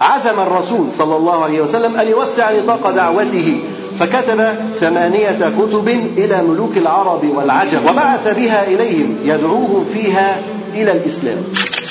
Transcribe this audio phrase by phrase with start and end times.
[0.00, 3.62] عزم الرسول صلى الله عليه وسلم أن يوسع نطاق دعوته
[4.00, 4.48] فكتب
[4.80, 10.40] ثمانية كتب إلى ملوك العرب والعجم وبعث بها إليهم يدعوهم فيها
[10.74, 11.42] إلى الإسلام.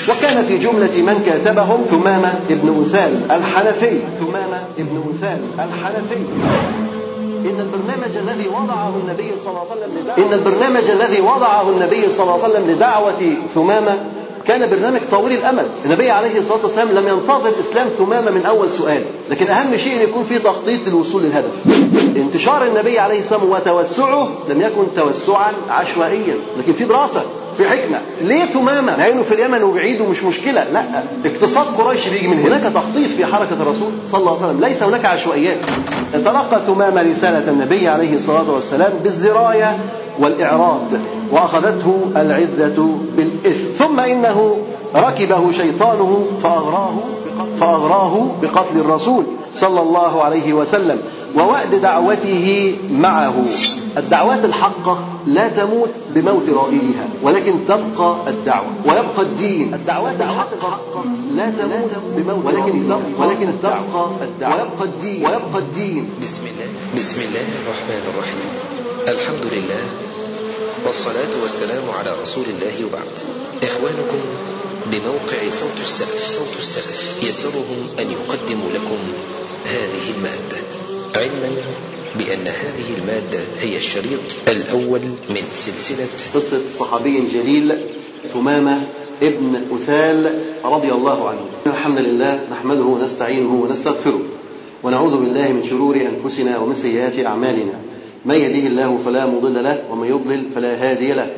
[0.08, 6.20] وكان في جملة من كاتبهم ثمامة ابن أثال الحنفي ثمامة ابن أثال الحنفي.
[7.44, 12.22] إن البرنامج الذي وضعه النبي صلى الله عليه وسلم إن البرنامج الذي وضعه النبي صلى
[12.22, 13.98] الله عليه وسلم لدعوة ثمامة
[14.46, 19.02] كان برنامج طويل الامد، النبي عليه الصلاة والسلام لم ينتظر اسلام ثمامه من أول سؤال،
[19.30, 21.52] لكن أهم شيء أن يكون في تخطيط للوصول للهدف.
[22.16, 27.22] انتشار النبي عليه الصلاه والسلام وتوسعه لم يكن توسعا عشوائيا، لكن في دراسة
[27.56, 27.98] في حكمة.
[28.22, 30.64] ليه ثمامه لأنه في اليمن وبعيد ومش مشكلة.
[30.72, 30.82] لا.
[31.24, 34.60] اقتصاد قريش بيجي من هناك تخطيط في حركة الرسول صلى الله عليه وسلم.
[34.60, 35.58] ليس هناك عشوائيات.
[36.12, 39.78] تلقى ثمامه رسالة النبي عليه الصلاة والسلام بالزراية
[40.18, 40.86] والإعراض.
[41.30, 43.74] وأخذته العزة بالإثم.
[43.78, 44.56] ثم إنه
[44.94, 46.94] ركبه شيطانه فأغراه
[47.60, 49.24] فأغراه بقتل الرسول
[49.56, 50.98] صلى الله عليه وسلم
[51.36, 53.34] ووأد دعوته معه.
[53.96, 59.74] الدعوات الحقة لا تموت بموت رائدها ولكن تبقى الدعوة ويبقى الدين.
[59.74, 60.78] الدعوات الحقة
[61.36, 64.54] لا تموت بموت ولكن ولكن تبقى الدعوة.
[64.54, 65.26] ويبقى الدين.
[65.26, 66.10] ويبقى الدين.
[66.22, 68.48] بسم الله بسم الله الرحمن الرحيم.
[69.08, 70.13] الحمد لله
[70.86, 73.12] والصلاة والسلام على رسول الله وبعد.
[73.62, 74.20] إخوانكم
[74.92, 76.26] بموقع صوت السلف.
[76.28, 77.22] صوت السلف.
[77.22, 78.98] يسرهم أن يقدموا لكم
[79.64, 80.58] هذه المادة.
[81.16, 81.50] علما
[82.18, 87.90] بأن هذه المادة هي الشريط الأول من سلسلة قصة صحابي جليل
[88.32, 88.86] ثمامة
[89.22, 91.46] ابن أثال رضي الله عنه.
[91.66, 94.22] الحمد لله نحمده ونستعينه ونستغفره
[94.82, 97.93] ونعوذ بالله من شرور أنفسنا ومن سيئات أعمالنا.
[98.24, 101.30] من يهده الله فلا مضل له ومن يضلل فلا هادي له.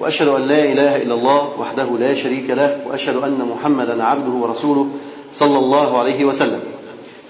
[0.00, 4.88] وأشهد أن لا إله إلا الله وحده لا شريك له وأشهد أن محمدا عبده ورسوله
[5.32, 6.60] صلى الله عليه وسلم.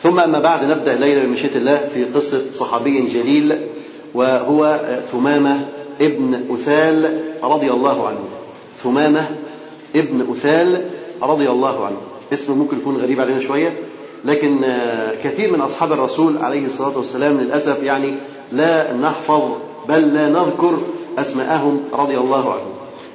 [0.03, 3.57] ثم أما بعد نبدأ الليلة بمشيئة الله في قصة صحابي جليل
[4.15, 4.81] وهو
[5.13, 5.67] ثمامة
[6.01, 8.25] ابن أثال رضي الله عنه.
[8.75, 9.29] ثمامة
[9.97, 10.85] ابن أثال
[11.23, 11.97] رضي الله عنه.
[12.33, 13.79] اسمه ممكن يكون غريب علينا شوية
[14.25, 14.61] لكن
[15.25, 18.15] كثير من أصحاب الرسول عليه الصلاة والسلام للأسف يعني
[18.55, 19.43] لا نحفظ
[19.89, 20.79] بل لا نذكر
[21.19, 22.73] أسماءهم رضي الله عنهم.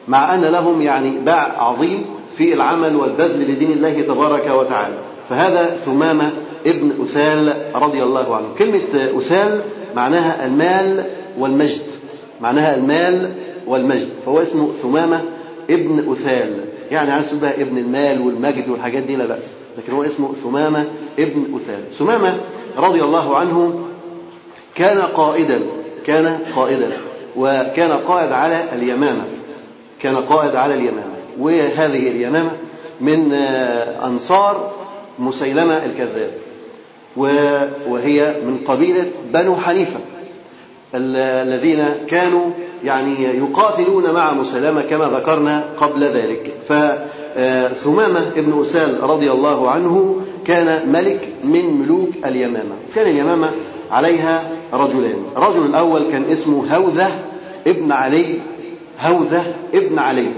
[0.08, 2.06] مع أن لهم يعني باع عظيم
[2.38, 4.96] في العمل والبذل لدين الله تبارك وتعالى.
[5.30, 6.32] فهذا ثمامة
[6.66, 8.46] ابن أثال رضي الله عنه.
[8.58, 9.62] كلمة أثال
[9.96, 11.06] معناها المال
[11.40, 11.82] والمجد.
[12.42, 13.32] معناها المال
[13.68, 14.10] والمجد.
[14.26, 15.22] فهو اسمه ثمامة
[15.70, 16.60] ابن أثال
[16.92, 19.52] يعني عايز تقول ابن المال والمجد والحاجات دي؟ لا بأس.
[19.78, 20.86] لكن هو اسمه ثمامة
[21.20, 22.38] ابن أثال ثمامة
[22.78, 23.89] رضي الله عنه
[24.80, 25.60] كان قائدا
[26.06, 26.92] كان قائدا
[27.38, 29.24] وكان قائد على اليمامة
[30.02, 31.20] كان قائد على اليمامة.
[31.40, 32.52] وهذه اليمامة
[33.02, 33.34] من
[34.04, 34.72] أنصار
[35.20, 36.32] مسيلمة الكذاب.
[37.88, 40.00] وهي من قبيلة بنو حنيفة
[40.96, 42.50] الذين كانوا
[42.84, 46.54] يعني يقاتلون مع مسيلمة كما ذكرنا قبل ذلك.
[46.70, 52.76] فثمامة ابن أسال رضي الله عنه كان ملك من ملوك اليمامة.
[52.96, 53.52] كان اليمامة
[53.92, 57.20] عليها رجلان الرجل الأول كان اسمه هوذة
[57.68, 58.40] ابن علي.
[59.02, 60.32] هوذة ابن علي.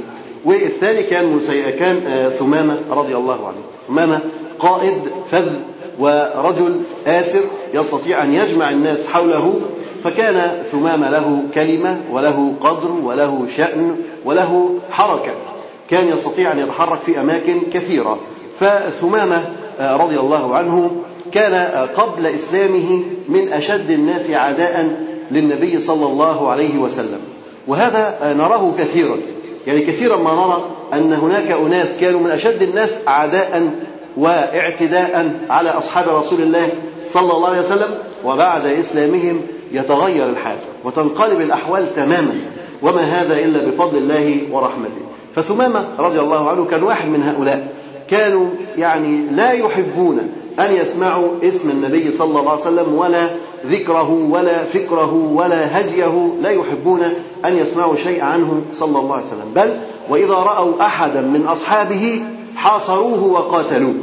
[0.46, 1.40] والثاني كان.
[1.80, 3.58] كان ثمامة رضي الله عنه.
[3.88, 4.20] ثمامة
[4.60, 4.94] قائد
[5.32, 5.54] فذ
[6.00, 9.60] ورجل آسر يستطيع أن يجمع الناس حوله.
[10.04, 13.96] فكان ثمامة له كلمة وله قدر وله شأن
[14.26, 15.32] وله حركة.
[15.90, 18.20] كان يستطيع أن يتحرك في أماكن كثيرة.
[18.60, 20.92] فثمامة رضي الله عنه
[21.32, 24.96] كان قبل إسلامه من أشد الناس عداء
[25.32, 27.20] للنبي صلى الله عليه وسلم.
[27.68, 29.18] وهذا نراه كثيرا.
[29.68, 33.72] يعني كثيرا ما نرى أن هناك أناس كانوا من أشد الناس عداء
[34.18, 36.70] واعتداء على أصحاب رسول الله
[37.10, 42.36] صلى الله عليه وسلم وبعد إسلامهم يتغير الحال وتنقلب الأحوال تماما.
[42.82, 45.02] وما هذا إلا بفضل الله ورحمته.
[45.36, 47.68] فثمامة رضي الله عنه كان واحد من هؤلاء.
[48.10, 53.36] كانوا يعني لا يحبون أن يسمعوا اسم النبي صلى الله عليه وسلم ولا
[53.66, 57.02] ذكره ولا فكره ولا هديه لا يحبون
[57.46, 59.52] أن يسمعوا شيء عنه صلى الله عليه وسلم.
[59.56, 59.80] بل
[60.10, 62.24] وإذا رأوا أحدا من أصحابه
[62.56, 63.94] حاصروه وقاتلوه.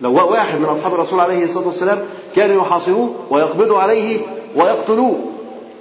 [0.00, 1.98] لو واحد من أصحاب الرسول عليه الصلاة والسلام
[2.36, 4.18] كانوا يحاصروه ويقبضوا عليه
[4.56, 5.18] ويقتلوه.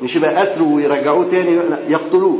[0.01, 2.37] مش يبقى أسروا ويرجعوه تاني يقتلوه.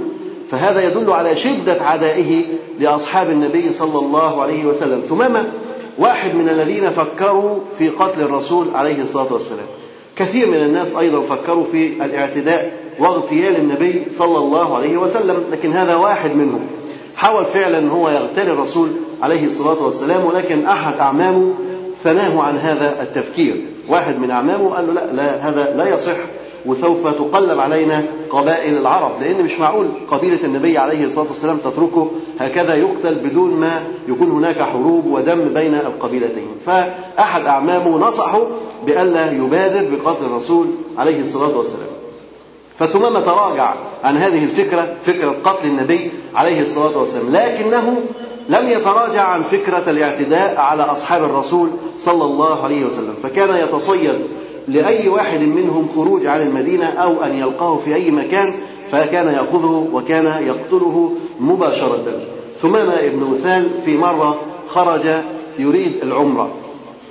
[0.52, 2.44] فهذا يدل على شدة عدائه
[2.80, 5.02] لأصحاب النبي صلى الله عليه وسلم.
[5.10, 5.46] ثمامة
[6.00, 9.66] واحد من الذين فكروا في قتل الرسول عليه الصلاة والسلام.
[10.16, 15.96] كثير من الناس أيضا فكروا في الاعتداء واغتيال النبي صلى الله عليه وسلم لكن هذا
[15.96, 16.62] واحد منهم.
[17.16, 18.90] حاول فعلا هو يغتال الرسول
[19.22, 21.54] عليه الصلاة والسلام ولكن أحد أعمامه
[22.04, 23.66] ثناه عن هذا التفكير.
[23.88, 26.18] واحد من أعمامه قال له لا, لا هذا لا يصح.
[26.66, 32.76] وسوف تقلب علينا قبائل العرب لأن مش معقول قبيلة النبي عليه الصلاة والسلام تتركه هكذا
[32.76, 36.48] يقتل بدون ما يكون هناك حروب ودم بين القبيلتين.
[36.66, 38.42] فأحد أعمامه نصحه
[38.86, 40.68] بألا يبادر بقتل الرسول
[40.98, 41.90] عليه الصلاة والسلام.
[42.80, 43.74] فثمامة تراجع
[44.04, 47.30] عن هذه الفكرة فكرة قتل النبي عليه الصلاة والسلام.
[47.32, 47.98] لكنه
[48.50, 53.14] لم يتراجع عن فكرة الاعتداء على أصحاب الرسول صلى الله عليه وسلم.
[53.24, 54.16] فكان يتصيد
[54.70, 58.54] لأي واحد منهم خروج عن المدينة أو أن يلقاه في أي مكان
[58.92, 62.06] فكان يأخذه وكان يقتله مباشرة.
[62.58, 65.02] ثمامة ابن وثال في مرة خرج
[65.60, 66.50] يريد العمرة.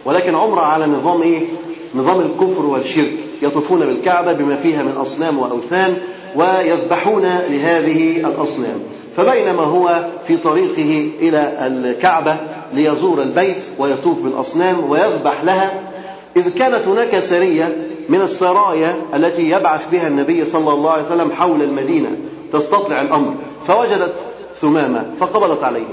[0.05, 1.47] ولكن عمرة على نظام إيه؟
[1.95, 3.13] نظام الكفر والشرك.
[3.43, 5.97] يطوفون بالكعبة بما فيها من أصنام وأوثان
[6.37, 8.81] ويذبحون لهذه الأصنام.
[9.17, 12.37] فبينما هو في طريقه إلى الكعبة
[12.75, 15.88] ليزور البيت ويطوف بالأصنام ويذبح لها
[16.37, 17.77] إذ كانت هناك سرية
[18.09, 22.11] من السرايا التي يبعث بها النبي صلى الله عليه وسلم حول المدينة
[22.53, 23.35] تستطلع الأمر.
[23.67, 24.15] فوجدت
[24.55, 25.87] ثمامة فقبضت عليه.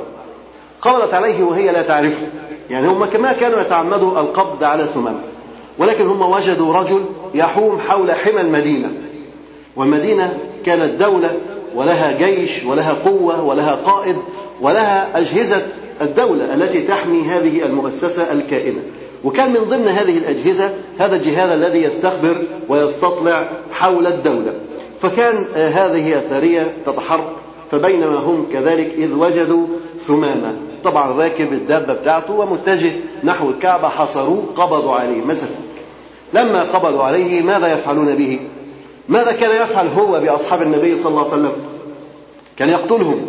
[0.81, 2.27] قبضت عليه وهي لا تعرفه.
[2.69, 5.21] يعني هم كما كانوا يتعمدوا القبض على ثمامة.
[5.77, 8.91] ولكن هم وجدوا رجل يحوم حول حمى المدينة.
[9.75, 11.37] والمدينة كانت دولة
[11.75, 14.15] ولها جيش ولها قوة ولها قائد
[14.61, 15.67] ولها أجهزة
[16.01, 18.79] الدولة التي تحمي هذه المؤسسة الكائنة.
[19.25, 22.35] وكان من ضمن هذه الأجهزة هذا الجهاز الذي يستخبر
[22.69, 24.53] ويستطلع حول الدولة.
[25.01, 27.35] فكان هذه الثرية تتحرك
[27.71, 29.67] فبينما هم كذلك إذ وجدوا
[29.97, 30.57] ثمامة.
[30.83, 32.91] طبعا راكب الدابة بتاعته ومتجه
[33.23, 35.65] نحو الكعبة حصروه قبضوا عليه مسكوا.
[36.33, 38.39] لما قبضوا عليه ماذا يفعلون به؟
[39.09, 41.51] ماذا كان يفعل هو بأصحاب النبي صلى الله عليه وسلم؟
[42.57, 43.25] كان يقتلهم.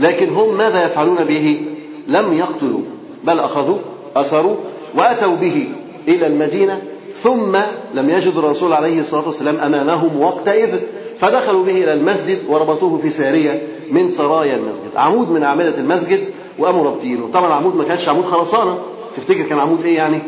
[0.00, 1.60] لكن هم ماذا يفعلون به؟
[2.08, 2.80] لم يقتلوا
[3.24, 3.78] بل أخذوا
[4.16, 4.56] أسروا
[4.94, 5.68] وأتوا به
[6.08, 6.82] إلى المدينة
[7.22, 7.56] ثم
[7.94, 10.78] لم يجدوا الرسول عليه الصلاة والسلام أمامهم وقتئذ
[11.20, 14.96] فدخلوا به إلى المسجد وربطوه في سارية من سرايا المسجد.
[14.96, 16.20] عمود من أعمدة المسجد
[16.58, 18.78] وقاموا رابطينه طبعا العمود ما كانش عمود خرسانة.
[19.16, 20.22] تفتكر كان عمود إيه يعني؟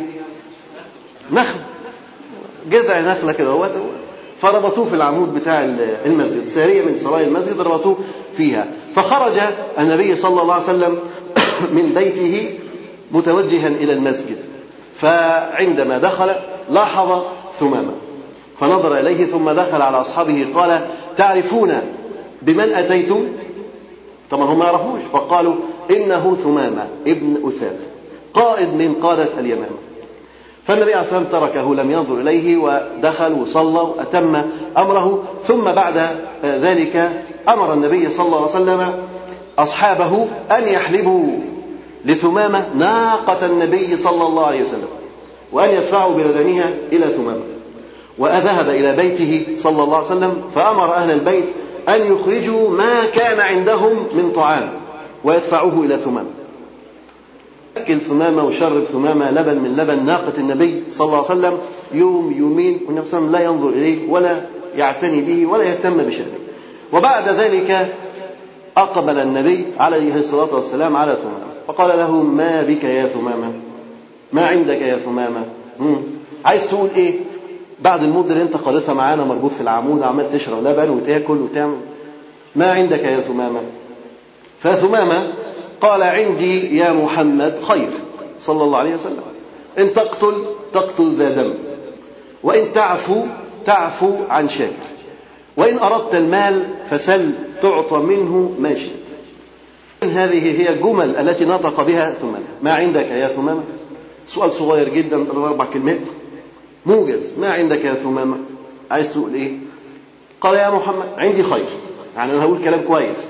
[1.32, 1.58] نخل.
[2.70, 3.50] جذع نخلة كده.
[3.50, 3.70] هو
[4.40, 5.64] فربطوه في العمود بتاع
[6.06, 6.44] المسجد.
[6.44, 7.98] سارية من سرايا المسجد ربطوه
[8.36, 8.68] فيها.
[8.94, 9.38] فخرج
[9.78, 10.98] النبي صلى الله عليه وسلم
[11.76, 12.58] من بيته
[13.12, 14.36] متوجها إلى المسجد.
[14.94, 16.34] فعندما دخل
[16.70, 17.22] لاحظ
[17.58, 17.92] ثمامة.
[18.58, 20.86] فنظر إليه ثم دخل على أصحابه قال
[21.16, 21.80] تعرفون
[22.42, 23.24] بمن أتيتم؟
[24.30, 25.54] طبعا هم ما يعرفوش فقالوا
[25.90, 27.76] إنه ثمامة ابن أثاب
[28.34, 29.76] قائد من قادة اليمامة.
[30.64, 34.42] فالنبي عليه الصلاة والسلام تركه لم ينظر إليه ودخل وصلى وأتم
[34.78, 35.22] أمره.
[35.42, 37.10] ثم بعد ذلك
[37.48, 38.92] أمر النبي صلى الله عليه وسلم
[39.58, 41.49] أصحابه أن يحلبوا.
[42.04, 44.88] لثمامة ناقة النبي صلى الله عليه وسلم
[45.52, 47.40] وأن يدفعوا بلبنها إلى ثمامة.
[48.18, 51.44] وذهب إلى بيته صلى الله عليه وسلم فأمر أهل البيت
[51.88, 54.72] أن يخرجوا ما كان عندهم من طعام
[55.24, 56.30] ويدفعوه إلى ثمامة.
[57.76, 61.58] أكل ثمامة وشرب ثمامة لبن من لبن ناقة النبي صلى الله عليه وسلم
[61.92, 65.96] يوم يومين والنبي صلى الله عليه وسلم لا ينظر إليه ولا يعتني به ولا يهتم
[65.96, 66.38] بشأنه.
[66.92, 67.94] وبعد ذلك
[68.76, 71.49] أقبل النبي عليه الصلاة والسلام على ثمامة.
[71.70, 73.52] فقال له ما بك يا ثمامة؟
[74.32, 75.46] ما عندك يا ثمامة؟
[76.44, 77.14] عايز تقول إيه؟
[77.80, 81.80] بعد المدة اللي أنت قضيتها معانا مربوط في العمود عمال تشرب لبن وتاكل وتعمل
[82.56, 83.60] ما عندك يا ثمامة؟
[84.58, 85.32] فثمامة
[85.80, 87.90] قال عندي يا محمد خير
[88.38, 89.22] صلى الله عليه وسلم.
[89.78, 91.54] إن تقتل تقتل ذا دم
[92.42, 93.24] وإن تعفو
[93.64, 94.90] تعفو عن شاكر
[95.56, 98.99] وإن أردت المال فسل تعطى منه ما شئت.
[100.04, 102.44] هذه هي الجمل التي نطق بها ثمامة.
[102.62, 103.62] ما عندك يا ثمامة؟
[104.26, 106.00] سؤال صغير جدا أربع كلمات.
[106.86, 107.38] موجز.
[107.38, 108.36] ما عندك يا ثمامة؟
[108.90, 109.52] عايز تقول إيه؟
[110.40, 111.66] قال يا محمد عندي خير.
[112.16, 113.28] يعني أنا هقول كلام كويس.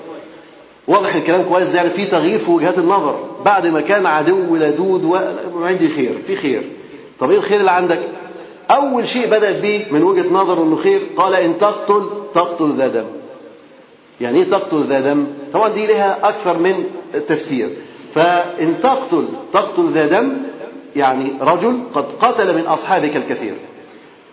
[0.88, 3.24] واضح الكلام كويس يعني في تغيير في وجهات النظر.
[3.44, 5.04] بعد ما كان عدو لدود
[5.54, 6.18] وعندي خير.
[6.26, 6.62] في خير.
[7.18, 8.00] طب إيه الخير اللي عندك؟
[8.70, 11.00] أول شيء بدأت به من وجهة نظره إنه خير.
[11.16, 13.19] قال إن تقتل تقتل ذا دم.
[14.20, 16.84] يعني إيه تقتل ذا دم طبعا دي لها أكثر من
[17.28, 17.70] تفسير.
[18.14, 20.36] فان تقتل تقتل ذا دم
[20.96, 23.54] يعني رجل قد قتل من أصحابك الكثير.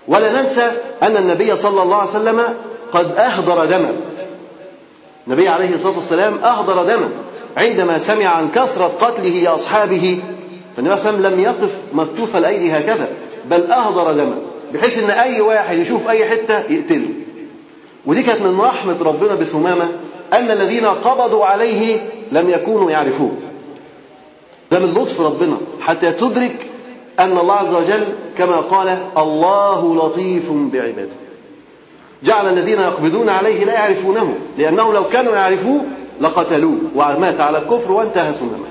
[0.08, 0.72] ولا ننسى
[1.04, 2.42] أن النبي صلى الله عليه وسلم
[2.94, 3.94] قد أهدر دما.
[5.28, 7.10] النبي عليه الصلاة والسلام أهدر دما
[7.58, 10.20] عندما سمع عن كثرة قتله لأصحابه.
[10.76, 13.08] فالنبي صلى الله عليه وسلم لم يقف مكتوف الأيدي هكذا
[13.50, 14.36] بل أهدر دما
[14.74, 17.10] بحيث أن أي واحد يشوف أي حتة يقتله.
[18.08, 19.90] ودي كانت من رحمة ربنا بثمامة
[20.34, 23.32] أن الذين قبضوا عليه لم يكونوا يعرفوه.
[24.72, 26.66] ده من لطف ربنا حتى تدرك
[27.20, 28.04] أن الله عز وجل
[28.38, 31.16] كما قال الله لطيف بعباده.
[32.24, 35.82] جعل الذين يقبضون عليه لا يعرفونه لأنه لو كانوا يعرفوه
[36.22, 38.68] لقتلوه ومات على الكفر وانتهى سنما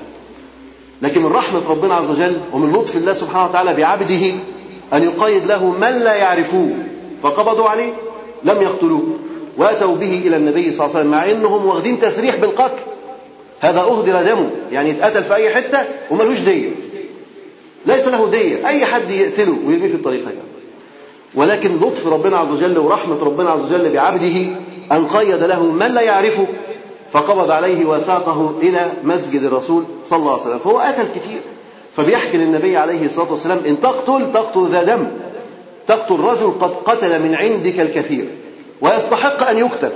[1.01, 4.33] لكن من رحمة ربنا عز وجل ومن لطف الله سبحانه وتعالى بعبده
[4.93, 6.71] أن يقيد له من لا يعرفوه
[7.23, 7.93] فقبضوا عليه
[8.43, 9.03] لم يقتلوه.
[9.57, 12.83] واتوا به إلى النبي صلى الله عليه وسلم مع إنهم واخدين تسريح بالقتل.
[13.59, 15.79] هذا أهدر دمه يعني يتقتل في أي حتة
[16.11, 16.69] وملوش ديه
[17.85, 20.37] ليس له ديه أي حد يقتله ويرميه في الطريق يعني.
[21.35, 24.45] ولكن لطف ربنا عز وجل ورحمة ربنا عز وجل بعبده
[24.91, 26.45] أن قيد له من لا يعرفه
[27.11, 31.41] فقبض عليه وساقه إلى مسجد الرسول صلى الله عليه وسلم فهو قتل كثير.
[31.95, 35.07] فبيحكي للنبي عليه الصلاة والسلام إن تقتل تقتل ذا دم
[35.87, 38.27] تقتل رجل قد قتل من عندك الكثير.
[38.81, 39.91] ويستحق أن يقتل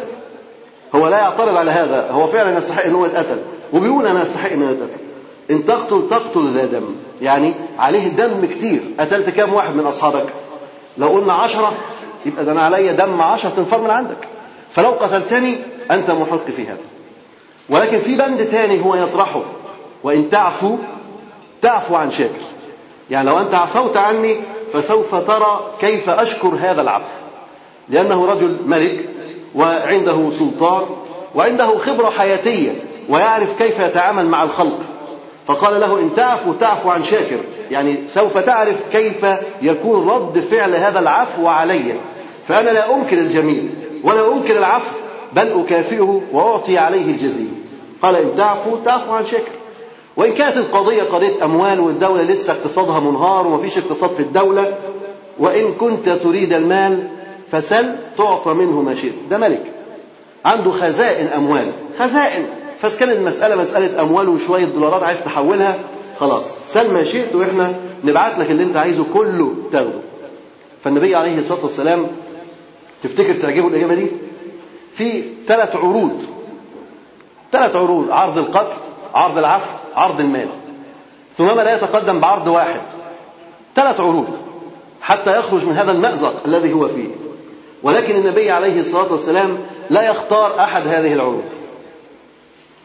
[0.96, 2.12] هو لا يعترض على هذا.
[2.12, 3.42] هو فعلا يستحق أن هو يتقتل.
[3.74, 5.02] وبيقول أنا أستحق أن يتقتل.
[5.52, 6.96] إن تقتل تقتل ذا دم.
[7.22, 8.82] يعني عليه دم كتير.
[9.00, 10.26] قتلت كام واحد من أصحابك؟
[10.98, 11.74] لو قلنا عشرة
[12.26, 14.28] يبقى ده أنا عليا دم عشرة تنفر من عندك.
[14.72, 15.58] فلو قتلتني
[15.92, 16.78] أنت محق في هذا.
[17.70, 19.42] ولكن في بند ثاني هو يطرحه.
[20.04, 20.78] وإن تعفو
[21.62, 22.42] تعفو عن شاكر.
[23.10, 24.42] يعني لو أنت عفوت عني
[24.74, 27.21] فسوف ترى كيف أشكر هذا العفو.
[27.92, 29.06] لأنه رجل ملك
[29.56, 30.86] وعنده سلطان
[31.36, 34.80] وعنده خبرة حياتية ويعرف كيف يتعامل مع الخلق.
[35.48, 37.40] فقال له إن تعفو تعفو عن شاكر.
[37.72, 39.26] يعني سوف تعرف كيف
[39.62, 41.96] يكون رد فعل هذا العفو علي.
[42.48, 43.70] فأنا لا أنكر الجميل
[44.04, 44.98] ولا أنكر العفو
[45.34, 47.52] بل أكافئه وأعطي عليه الجزيل.
[48.02, 49.52] قال إن تعفو تعفو عن شاكر.
[50.18, 54.78] وإن كانت القضية قضية أموال والدولة لسه اقتصادها منهار ومفيش اقتصاد في الدولة
[55.40, 57.08] وإن كنت تريد المال
[57.52, 59.14] فسل تعطى منه ما شئت.
[59.30, 59.64] ده ملك.
[60.46, 61.74] عنده خزائن أموال.
[62.00, 62.48] خزائن.
[62.82, 65.80] فكان المسألة مسألة أموال وشوية دولارات عايز تحولها
[66.20, 66.46] خلاص.
[66.68, 70.00] سل ما شئت وإحنا نبعت لك اللي أنت عايزه كله تاخده.
[70.84, 72.08] فالنبي عليه الصلاة والسلام
[73.04, 74.12] تفتكر تعجبه الإجابة دي؟
[74.94, 76.24] في ثلاث عروض.
[77.52, 78.12] ثلاث عروض.
[78.12, 78.78] عرض القتل
[79.14, 80.48] عرض العفو عرض المال.
[81.38, 82.82] ثمامة لا يتقدم بعرض واحد.
[83.76, 84.38] ثلاث عروض.
[85.02, 87.21] حتى يخرج من هذا المأزق الذي هو فيه.
[87.84, 89.58] ولكن النبي عليه الصلاة والسلام
[89.90, 91.44] لا يختار أحد هذه العروض.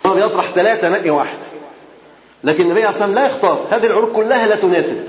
[0.06, 1.38] هو بيطرح ثلاثة نقي واحد.
[2.44, 3.66] لكن النبي عليه الصلاة والسلام لا يختار.
[3.70, 5.04] هذه العروض كلها لا تناسب.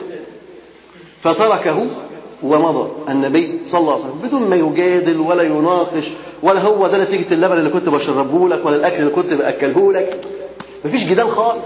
[1.24, 1.86] فتركه
[2.44, 6.10] ومضى النبي صلى الله عليه وسلم بدون ما يجادل ولا يناقش
[6.44, 10.22] ولا هو ده نتيجة اللبن اللي كنت بشربه لك ولا الأكل اللي كنت بأكله لك.
[10.86, 11.66] مفيش جدال خالص.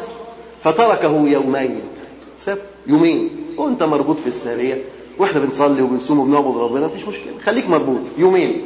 [0.64, 1.82] فتركه يومين.
[2.40, 3.30] ساب يومين.
[3.58, 4.82] وأنت مربوط في السارية
[5.20, 7.34] وإحنا بنصلي وبنصوم وبنعبد ربنا مفيش مشكلة.
[7.46, 8.02] خليك مربوط.
[8.18, 8.62] يومين.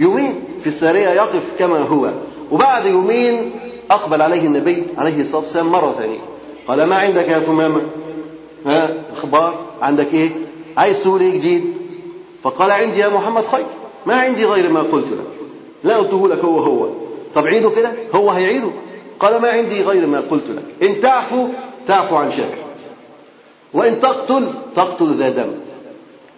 [0.00, 2.10] يومين في الساريه يقف كما هو.
[2.50, 3.50] وبعد يومين
[3.90, 6.18] أقبل عليه النبي عليه الصلاة والسلام مرة ثانية.
[6.68, 7.82] قال ما عندك يا ثمامه
[8.66, 10.30] ها أخبار؟ عندك إيه؟
[10.76, 11.74] عايز تقول إيه جديد؟
[12.42, 13.66] فقال عندي يا محمد خير.
[14.06, 15.26] ما عندي غير ما قلت لك.
[15.84, 16.88] لا قلته لك هو هو.
[17.34, 18.70] طب عيده كده هو هيعيده.
[19.20, 20.88] قال ما عندي غير ما قلت لك.
[20.88, 21.48] إن تعفو
[21.86, 22.58] تعفو عن شاكر
[23.74, 25.52] وإن تقتل تقتل ذا دم.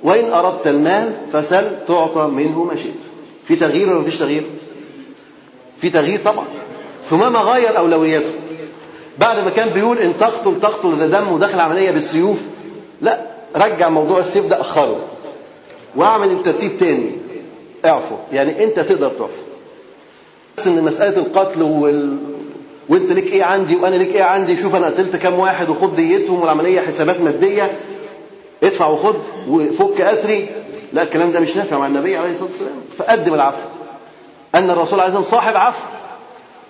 [0.03, 2.95] وإن أردت المال فسل تعطى منه ما شئت.
[3.45, 4.47] في تغيير ولا مفيش تغيير؟
[5.81, 6.45] في تغيير طبعا.
[7.11, 8.31] ثمامة غير أولوياته
[9.19, 12.43] بعد ما كان بيقول إن تقتل تقتل ذا دم ودخل عملية بالسيوف
[13.03, 13.21] لا
[13.57, 15.01] رجع موضوع السيف ده أخره.
[15.97, 17.11] واعمل الترتيب تاني.
[17.85, 18.15] اعفو.
[18.33, 19.43] يعني أنت تقدر تعفو.
[20.59, 22.17] بس إن مسألة القتل وال...
[22.89, 26.41] وأنت ليك إيه عندي وأنا ليك إيه عندي شوف أنا قتلت كام واحد وخد ديتهم
[26.41, 27.79] والعملية حسابات مادية.
[28.63, 29.17] ادفع وخد
[29.49, 30.49] وفك اسري
[30.93, 32.81] لا الكلام ده مش نافع مع النبي عليه الصلاة والسلام.
[32.99, 33.69] فقدم العفو
[34.55, 35.87] أن الرسول عليه الصلاة والسلام صاحب عفو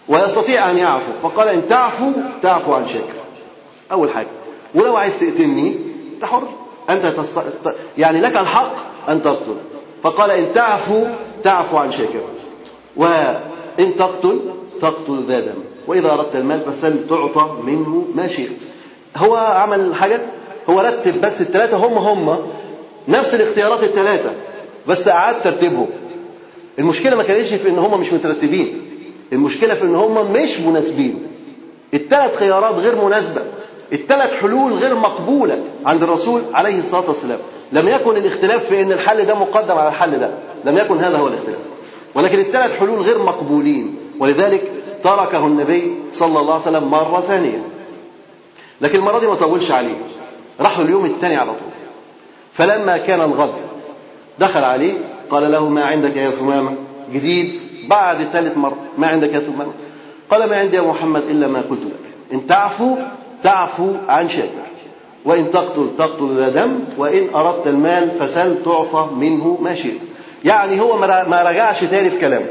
[0.09, 1.13] ويستطيع أن يعفو.
[1.23, 3.19] فقال إن تعفو تعفو عن شاكر
[3.93, 4.29] أول حاجة.
[4.75, 5.77] ولو عايز تقتلني
[6.15, 6.43] أنت حر.
[6.91, 7.39] أنت تص...
[7.99, 8.75] يعني لك الحق
[9.09, 9.57] أن تقتل.
[10.03, 11.05] فقال إن تعفو
[11.45, 12.21] تعفو عن شاكر
[12.97, 14.41] وإن تقتل
[14.81, 15.63] تقتل ذا دم.
[15.87, 18.63] وإذا أردت المال فسل تعطى منه ما شئت.
[19.17, 20.21] هو عمل حاجة؟
[20.71, 22.39] هو رتب بس الثلاثة هم هم.
[23.09, 24.31] نفس الاختيارات الثلاثة
[24.87, 25.87] بس أعاد ترتيبهم.
[26.79, 28.83] المشكلة ما كانتش في إن هم مش مترتبين.
[29.33, 31.23] المشكلة في إن هم مش مناسبين.
[31.95, 33.43] الثلاث خيارات غير مناسبة.
[33.93, 37.39] الثلاث حلول غير مقبولة عند الرسول عليه الصلاة والسلام.
[37.73, 40.31] لم يكن الاختلاف في أن الحل ده مقدم على الحل ده.
[40.65, 41.59] لم يكن هذا هو الاختلاف.
[42.15, 43.97] ولكن الثلاث حلول غير مقبولين.
[44.21, 44.73] ولذلك
[45.03, 47.63] تركه النبي صلى الله عليه وسلم مرة ثانية.
[48.81, 49.97] لكن المرة دي ما طولش عليه.
[50.61, 51.71] راحوا اليوم الثاني على طول.
[52.53, 53.55] فلما كان الغد
[54.39, 54.95] دخل عليه
[55.31, 56.75] قال له ما عندك يا ثمامة؟
[57.13, 57.55] جديد
[57.89, 59.73] بعد ثالث مرة ما عندك يا ثمامة؟
[60.31, 62.33] قال ما عندي يا محمد إلا ما قلت لك.
[62.33, 62.97] إن تعفو
[63.43, 64.69] تعفو عن شاكر.
[65.25, 70.05] وإن تقتل تقتل ذا دم وإن أردت المال فسل تعطى منه ما شئت.
[70.45, 72.47] يعني هو ما رجعش تاني في كلامه.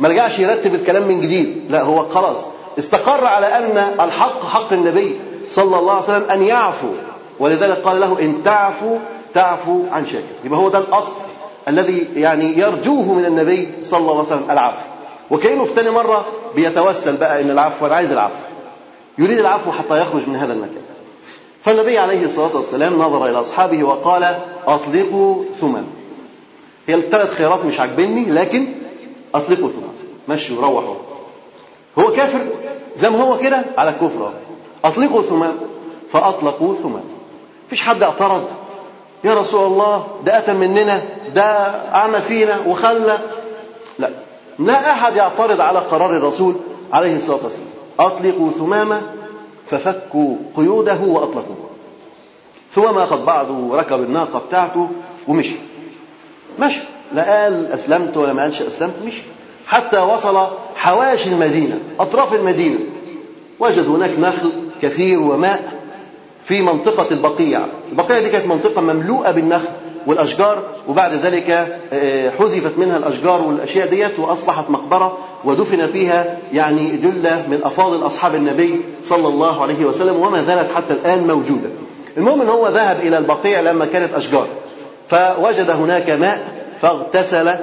[0.00, 1.62] ما رجعش يرتب الكلام من جديد.
[1.70, 2.44] لا هو خلاص
[2.78, 6.88] استقر على أن الحق حق النبي صلى الله عليه وسلم أن يعفو.
[7.38, 8.96] ولذلك قال له إن تعفو
[9.34, 11.12] تعفو عن شاكر يبقى هو ده الأصل
[11.68, 14.86] الذي يعني يرجوه من النبي صلى الله عليه وسلم العفو.
[15.30, 16.26] وكأنه في ثاني مرة
[16.56, 18.42] بيتوسل بقى إن العفو أنا عايز العفو.
[19.18, 20.82] يريد العفو حتى يخرج من هذا المكان.
[21.62, 25.84] فالنبي عليه الصلاة والسلام نظر إلى أصحابه وقال أطلقوا ثمن.
[26.86, 28.66] هي الثلاث خيارات مش عاجبني لكن
[29.34, 29.94] أطلقوا ثمن.
[30.28, 30.94] مشوا روحوا.
[31.98, 32.40] هو كافر
[32.96, 34.32] زي ما هو كده على الكفر
[34.84, 35.52] أطلقوا ثمن
[36.08, 37.04] فأطلقوا ثمن.
[37.68, 38.44] فيش حد اعترض.
[39.24, 41.02] يا رسول الله ده أتى مننا
[41.34, 41.42] ده
[41.94, 43.18] أعمى فينا وخلى
[43.98, 44.10] لا
[44.58, 46.54] لا أحد يعترض على قرار الرسول
[46.92, 47.68] عليه الصلاة والسلام.
[48.00, 49.02] أطلقوا ثمامة
[49.70, 51.70] ففكوا قيوده وأطلقوه.
[52.70, 54.88] ثمامة أخذ بعضه وركب الناقة بتاعته
[55.28, 55.56] ومشي.
[56.58, 56.80] مشي.
[57.12, 59.22] لا قال أسلمت ولا ما قالش أسلمت مشي.
[59.66, 62.78] حتى وصل حواشي المدينة أطراف المدينة.
[63.60, 64.52] وجد هناك نخل
[64.82, 65.73] كثير وماء.
[66.44, 67.60] في منطقة البقيع.
[67.92, 69.68] البقيع دي كانت منطقة مملوءة بالنخل
[70.06, 71.50] والأشجار وبعد ذلك
[71.92, 78.34] آه، حذفت منها الأشجار والأشياء ديت وأصبحت مقبرة ودفن فيها يعني جلة من أفاضل أصحاب
[78.34, 81.68] النبي صلى الله عليه وسلم وما زالت حتى الآن موجودة.
[82.16, 84.46] المهم أن هو ذهب إلى البقيع لما كانت أشجار.
[85.08, 87.54] فوجد هناك ماء فاغتسل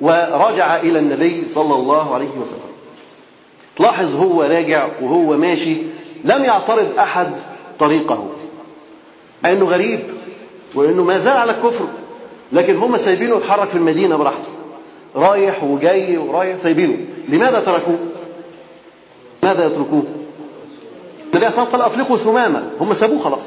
[0.00, 2.74] ورجع إلى النبي صلى الله عليه وسلم.
[3.76, 5.76] تلاحظ هو راجع وهو ماشي
[6.24, 7.26] لم يعترض أحد
[7.78, 8.26] طريقه
[9.44, 10.00] أنه غريب
[10.74, 11.84] وأنه ما زال على الكفر
[12.52, 14.48] لكن هم سايبينه يتحرك في المدينة براحته
[15.16, 16.96] رايح وجاي ورايح سايبينه
[17.28, 17.98] لماذا تركوه؟
[19.42, 20.04] ماذا يتركوه؟
[21.34, 23.42] النبي صلى الله عليه قال أطلقوا ثمامة هم سابوه خلاص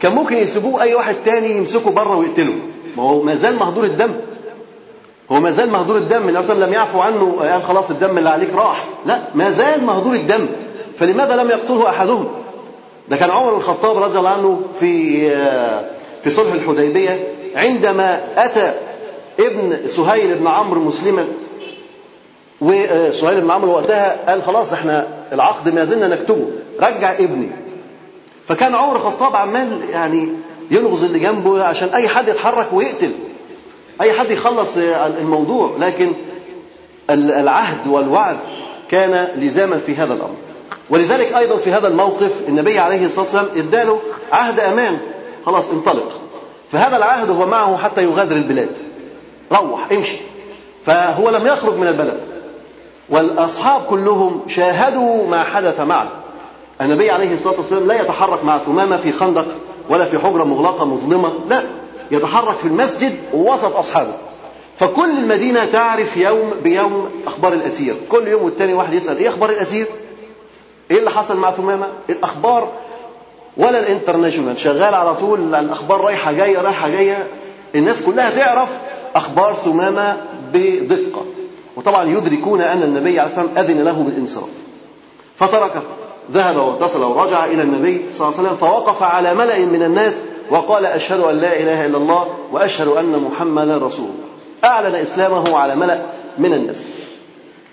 [0.00, 2.54] كان ممكن يسيبوه أي واحد تاني يمسكه بره ويقتله
[2.96, 4.14] ما هو ما زال مهدور الدم
[5.32, 8.54] هو ما زال مهدور الدم النبي صلى لم يعفو عنه قال خلاص الدم اللي عليك
[8.54, 10.48] راح لا ما زال مهدور الدم
[10.96, 12.28] فلماذا لم يقتله أحدهم؟
[13.12, 15.20] ده كان عمر الخطاب رضي الله عنه في
[16.24, 18.74] في صلح الحديبية عندما أتى
[19.40, 21.28] ابن سهيل بن عمرو مسلما
[22.60, 26.46] وسهيل بن عمرو وقتها قال خلاص إحنا العقد ما زلنا نكتبه
[26.80, 27.48] رجع ابني.
[28.48, 30.28] فكان عمر الخطاب عمال يعني
[30.70, 33.12] يلغز اللي جنبه عشان أي حد يتحرك ويقتل
[34.00, 34.76] أي حد يخلص
[35.20, 36.12] الموضوع لكن
[37.10, 38.38] العهد والوعد
[38.90, 40.36] كان لزاما في هذا الأمر.
[40.92, 44.00] ولذلك أيضا في هذا الموقف النبي عليه الصلاة والسلام إداله
[44.32, 44.98] عهد أمان
[45.46, 46.12] خلاص انطلق.
[46.72, 48.76] فهذا العهد هو معه حتى يغادر البلاد.
[49.52, 50.18] روح امشي.
[50.86, 52.20] فهو لم يخرج من البلد.
[53.10, 56.10] والأصحاب كلهم شاهدوا ما حدث معه.
[56.80, 59.46] النبي عليه الصلاة والسلام لا يتحرك مع ثمامة في خندق
[59.90, 61.62] ولا في حجرة مغلقة مظلمة لا.
[62.10, 64.14] يتحرك في المسجد وسط أصحابه.
[64.78, 67.94] فكل المدينة تعرف يوم بيوم أخبار الأسير.
[68.08, 69.86] كل يوم والتاني واحد يسأل إيه أخبار الأسير؟
[70.92, 72.68] إيه اللي حصل مع ثمامة؟ الأخبار؟
[73.56, 74.58] ولا الانترناشونال.
[74.58, 77.26] شغال على طول الأخبار رايحة جاية رايحة جاية.
[77.74, 78.68] الناس كلها تعرف
[79.16, 80.16] أخبار ثمامة
[80.52, 81.24] بدقة.
[81.76, 84.50] وطبعا يدركون أن النبي عليه الصلاة والسلام أذن له بالإنصراف.
[85.36, 85.82] فتركه
[86.30, 90.14] ذهب واتصل ورجع إلى النبي صلى الله عليه وسلم فوقف على ملأ من الناس
[90.50, 95.76] وقال أشهد أن لا إله إلا الله وأشهد أن محمدا رسول الله أعلن إسلامه على
[95.76, 96.02] ملأ
[96.38, 96.84] من الناس.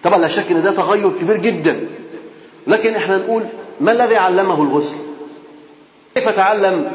[0.03, 1.79] طبعا لا شك أن ده تغير كبير جدا.
[2.69, 3.43] لكن إحنا نقول
[3.81, 4.95] ما الذي علمه الغسل؟
[6.15, 6.91] كيف تعلم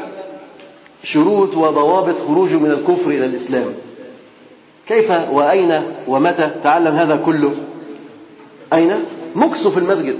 [1.03, 3.73] شروط وضوابط خروجه من الكفر إلى الإسلام؟
[4.87, 7.53] كيف وأين ومتى تعلم هذا كله؟
[8.73, 9.03] أين؟
[9.35, 10.17] مكثه في المسجد.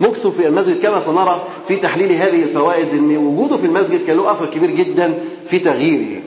[0.00, 4.30] مكثه في المسجد كما سنرى في تحليل هذه الفوائد إن وجوده في المسجد كان له
[4.30, 6.22] أثر كبير جدا في تغييره.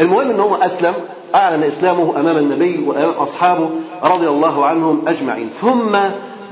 [0.00, 0.94] المهم ان هو أسلم
[1.34, 3.70] أعلن إسلامه أمام النبي وامام اصحابه
[4.02, 5.98] رضي الله عنهم أجمعين، ثم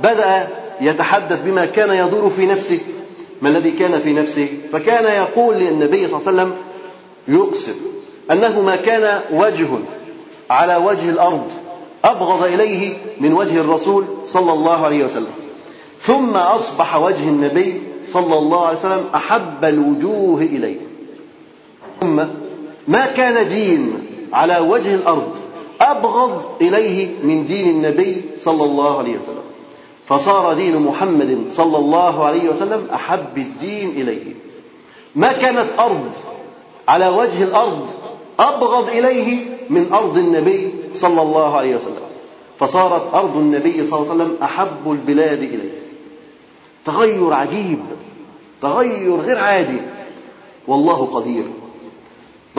[0.02, 0.48] بدأ
[0.80, 2.80] يتحدث بما كان يدور في نفسه
[3.42, 6.54] ما الذي كان في نفسه؟ فكان يقول للنبي صلى الله عليه وسلم
[7.28, 7.74] يقسم
[8.30, 9.68] أنه ما كان وجه
[10.50, 11.52] على وجه الأرض
[12.04, 15.34] أبغض إليه من وجه الرسول صلى الله عليه وسلم.
[15.98, 20.80] ثم أصبح وجه النبي صلى الله عليه وسلم أحب الوجوه إليه.
[22.00, 22.16] ثم
[22.88, 23.92] ما كان دين
[24.32, 25.34] على وجه الأرض
[25.80, 29.43] أبغض إليه من دين النبي صلى الله عليه وسلم.
[30.08, 34.34] فصار دين محمد صلى الله عليه وسلم أحب الدين إليه.
[35.16, 36.10] ما كانت أرض
[36.88, 37.88] على وجه الأرض
[38.40, 39.38] أبغض إليه
[39.70, 42.04] من أرض النبي صلى الله عليه وسلم.
[42.58, 45.82] فصارت أرض النبي صلى الله عليه وسلم أحب البلاد إليه.
[46.84, 47.78] تغير عجيب
[48.62, 49.80] تغير غير عادي.
[50.68, 51.44] والله قدير.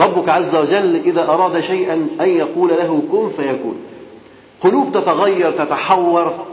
[0.00, 3.76] ربك عز وجل إذا أراد شيئا أن يقول له كن فيكون.
[4.60, 6.45] قلوب تتغير تتحور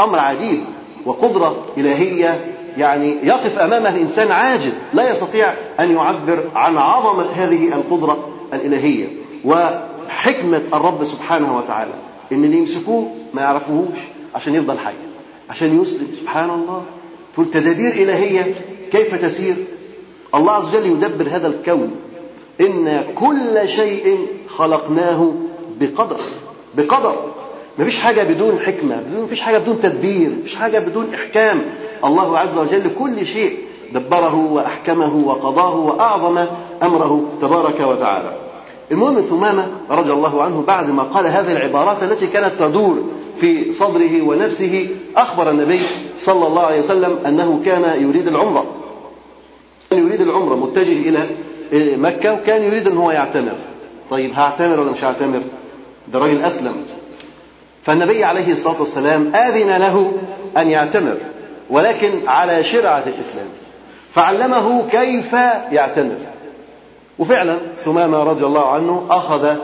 [0.00, 0.64] أمر عجيب
[1.06, 8.28] وقدرة إلهية يعني يقف أمامها الإنسان عاجز لا يستطيع أن يعبر عن عظمة هذه القدرة
[8.52, 9.06] الإلهية.
[9.44, 11.92] وحكمة الرب سبحانه وتعالى
[12.32, 13.98] إن اللي يمسكوه ما يعرفوهوش
[14.34, 14.94] عشان يفضل حي
[15.50, 16.08] عشان يسلم.
[16.20, 16.82] سبحان الله.
[17.34, 18.54] تقول تدابير إلهية
[18.92, 19.56] كيف تسير؟
[20.34, 21.90] الله عز وجل يدبر هذا الكون.
[22.60, 25.32] إن كل شيء خلقناه
[25.80, 26.20] بقدر
[26.74, 27.35] بقدر.
[27.78, 31.62] ما فيش حاجة بدون حكمة ما فيش حاجة بدون تدبير ما فيش حاجة بدون إحكام.
[32.04, 33.58] الله عز وجل كل شيء
[33.92, 36.38] دبره وأحكمه وقضاه وأعظم
[36.82, 38.36] أمره تبارك وتعالى.
[38.92, 43.02] المهم ثمامة رضي الله عنه بعد ما قال هذه العبارات التي كانت تدور
[43.40, 45.80] في صدره ونفسه أخبر النبي
[46.18, 48.66] صلى الله عليه وسلم أنه كان يريد العمرة.
[49.90, 51.26] كان يريد العمرة متجه
[51.72, 53.56] إلى مكة وكان يريد أن هو يعتمر.
[54.10, 55.42] طيب هعتمر ولا مش هعتمر؟
[56.12, 56.74] ده راجل أسلم.
[57.86, 60.12] فالنبي عليه الصلاة والسلام آذن له
[60.58, 61.16] أن يعتمر
[61.70, 63.46] ولكن على شرعة الإسلام.
[64.10, 65.32] فعلمه كيف
[65.72, 66.16] يعتمر.
[67.18, 69.54] وفعلا ثمامة رضي الله عنه أخذ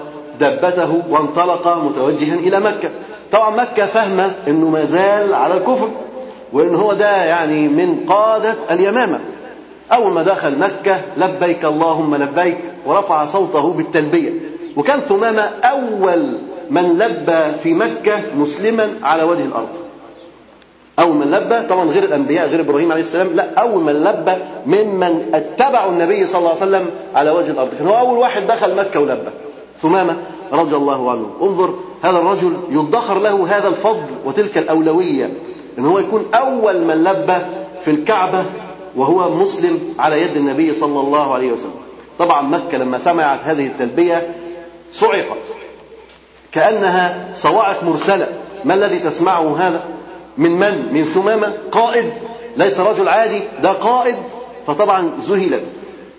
[0.41, 2.91] دبته وانطلق متوجها إلى مكة.
[3.33, 5.89] طبعا مكة فاهمة أنه ما زال على الكفر
[6.53, 9.21] وأن هو ده يعني من قادة اليمامة.
[9.93, 14.31] أول ما دخل مكة لبيك اللهم لبيك ورفع صوته بالتلبية.
[14.77, 16.39] وكان ثمامة أول
[16.73, 19.69] من لبى في مكة مسلما على وجه الأرض.
[20.99, 24.33] أول من لبى طبعا غير الأنبياء غير إبراهيم عليه السلام لا أول من لبى
[24.67, 27.71] ممن اتبعوا النبي صلى الله عليه وسلم على وجه الأرض.
[27.79, 29.31] كان هو أول واحد دخل مكة ولبى
[29.79, 30.17] ثمامة
[30.53, 31.27] رضي الله عنه.
[31.43, 35.31] انظر هذا الرجل يدخر له هذا الفضل وتلك الأولوية
[35.79, 37.39] أن هو يكون أول من لبى
[37.85, 38.47] في الكعبة
[38.97, 41.83] وهو مسلم على يد النبي صلى الله عليه وسلم.
[42.19, 44.35] طبعا مكة لما سمعت هذه التلبية
[44.93, 45.43] صعقت.
[46.53, 48.29] كأنها صواعق مرسلة.
[48.65, 49.85] ما الذي تسمعه هذا؟
[50.39, 52.13] من من؟ من ثمامة؟ قائد.
[52.57, 54.17] ليس رجل عادي ده قائد.
[54.67, 55.73] فطبعا ذهلت.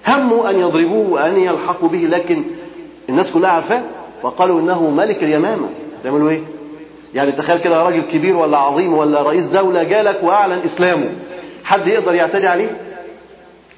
[0.07, 2.43] هموا أن يضربوه وأن يلحقوا به لكن
[3.09, 3.81] الناس كلها عارفاه.
[4.23, 5.69] فقالوا إنه ملك اليمامة.
[6.01, 6.41] هتعملوا إيه؟
[7.13, 11.09] يعني تخيل كده راجل كبير ولا عظيم ولا رئيس دولة جالك وأعلن إسلامه.
[11.63, 12.77] حد يقدر يعتدي عليه؟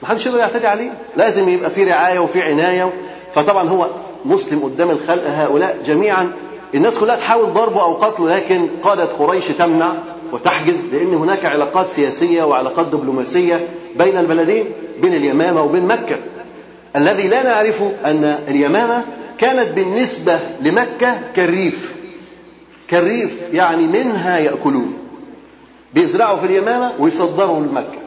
[0.02, 0.92] ما حدش يقدر يعتدي عليه.
[1.18, 2.94] لازم يبقى في رعاية وفي عناية.
[3.34, 3.88] فطبعا هو
[4.26, 6.32] مسلم قدام الخلق هؤلاء جميعا.
[6.76, 9.94] الناس كلها تحاول ضربه أو قتله لكن قادة قريش تمنع
[10.32, 13.68] وتحجز لأن هناك علاقات سياسية وعلاقات دبلوماسية
[14.00, 14.66] بين البلدين
[15.02, 16.16] بين اليمامة وبين مكة.
[16.96, 19.04] الذي لا نعرفه أن اليمامة
[19.38, 21.96] كانت بالنسبة لمكة كالريف.
[22.88, 24.94] كالريف يعني منها يأكلون.
[25.94, 28.00] بيزرعوا في اليمامة ويصدروا لمكة.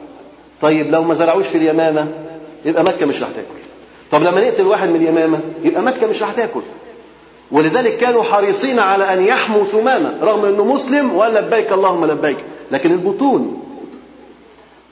[0.62, 2.08] طيب لو ما زرعوش في اليمامة
[2.64, 3.58] يبقى مكة مش راح تاكل.
[4.10, 6.60] طب لما نقتل واحد من اليمامة يبقى مكة مش راح تاكل.
[7.52, 12.36] ولذلك كانوا حريصين على أن يحموا ثمامة رغم أنه مسلم وقال لبيك اللهم لبيك.
[12.72, 13.62] لكن البطون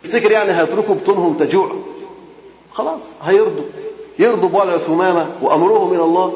[0.05, 1.69] تفتكر يعني هيتركوا بطونهم تجوع؟
[2.73, 3.65] خلاص هيرضوا.
[4.19, 6.33] يرضوا بوضع ثمامة وأمرهم من الله.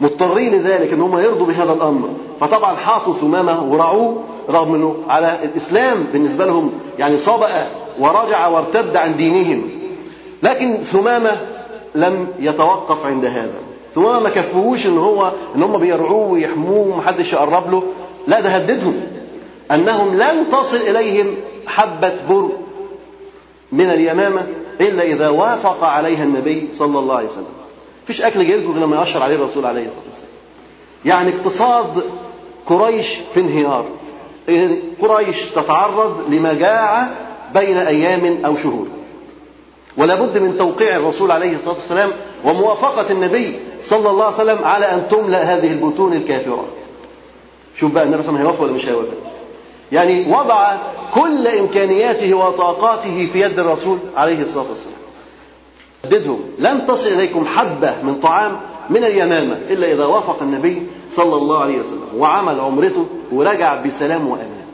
[0.00, 2.08] مضطرين لذلك إن هم يرضوا بهذا الأمر.
[2.40, 7.66] فطبعا حاطوا ثمامة ورعوه رغم إنه على الإسلام بالنسبة لهم يعني صبأ
[7.98, 9.70] ورجع وارتد عن دينهم.
[10.42, 11.30] لكن ثمامة
[11.94, 13.54] لم يتوقف عند هذا.
[13.94, 17.82] ثم ما كفوش إن هو إن هم بيرعوه ويحموه ومحدش يقرب له
[18.26, 19.00] لا ده هددهم.
[19.70, 21.34] أنهم لن تصل إليهم
[21.66, 22.48] حبة بر
[23.72, 24.46] من اليمامة
[24.80, 27.46] إلا إذا وافق عليها النبي صلى الله عليه وسلم.
[28.06, 30.30] فيش أكل جاي غير لما يشر عليه الرسول عليه الصلاة والسلام.
[31.04, 32.04] يعني اقتصاد
[32.66, 33.84] قريش في انهيار.
[35.00, 37.10] قريش تتعرض لمجاعه
[37.54, 38.86] بين أيام أو شهور.
[39.96, 42.10] ولا بد من توقيع الرسول عليه الصلاة والسلام
[42.44, 46.64] وموافقة النبي صلى الله عليه وسلم على أن تملأ هذه البطون الكافرة.
[47.76, 49.14] شوف بقى النبي صلى الله عليه وسلم ولا مش هيوافق؟
[49.92, 50.76] يعني وضع
[51.14, 54.94] كل إمكانياته وطاقاته في يد الرسول عليه الصلاة والسلام.
[56.04, 61.58] هددهم لن تصل إليكم حبة من طعام من اليمامة إلا إذا وافق النبي صلى الله
[61.58, 64.64] عليه وسلم وعمل عمرته ورجع بسلام وأمان.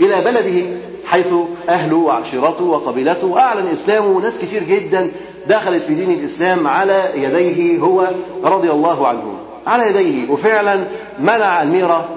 [0.00, 0.76] إلى بلده
[1.10, 1.34] حيث
[1.68, 3.26] أهله وعشيرته وقبيلته.
[3.26, 5.10] واعلن اسلامه وناس كتير جدا
[5.46, 8.10] دخلت في دين الإسلام على يديه هو
[8.44, 9.34] رضي الله عنه.
[9.66, 10.30] على يديه.
[10.30, 10.86] وفعلا
[11.18, 12.08] منع الميرة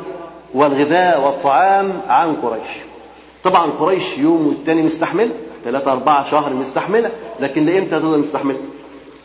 [0.53, 2.67] والغذاء والطعام عن قريش.
[3.43, 5.32] طبعا قريش يوم والتاني مستحمل
[5.63, 8.58] ثلاثة أربعة شهر مستحملة لكن لإمتى هتفضل مستحملة؟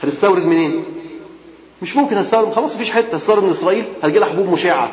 [0.02, 0.84] هتستورد منين؟
[1.82, 2.52] مش ممكن هتستورد.
[2.52, 4.90] خلاص مفيش حتة تستورد من إسرائيل هتجي لها حبوب مشعة.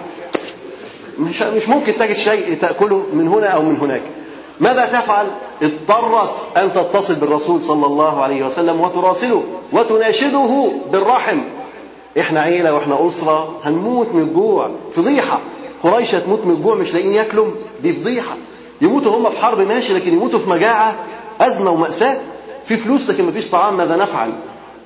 [1.20, 4.02] مش مش ممكن تجد شيء تأكله من هنا أو من هناك.
[4.60, 5.28] ماذا تفعل؟
[5.62, 11.40] اضطرت أن تتصل بالرسول صلى الله عليه وسلم وتراسله وتناشده بالرحم.
[12.20, 15.40] إحنا عيلة وإحنا أسرة هنموت من الجوع فضيحة.
[15.84, 17.48] قريش تموت من الجوع مش لاقيين ياكلوا
[17.82, 18.36] دي فضيحة.
[18.82, 20.96] يموتوا هم في حرب ماشي لكن يموتوا في مجاعة
[21.42, 22.18] أزمة ومأساة.
[22.66, 24.32] في فلوس لكن مفيش طعام ماذا نفعل؟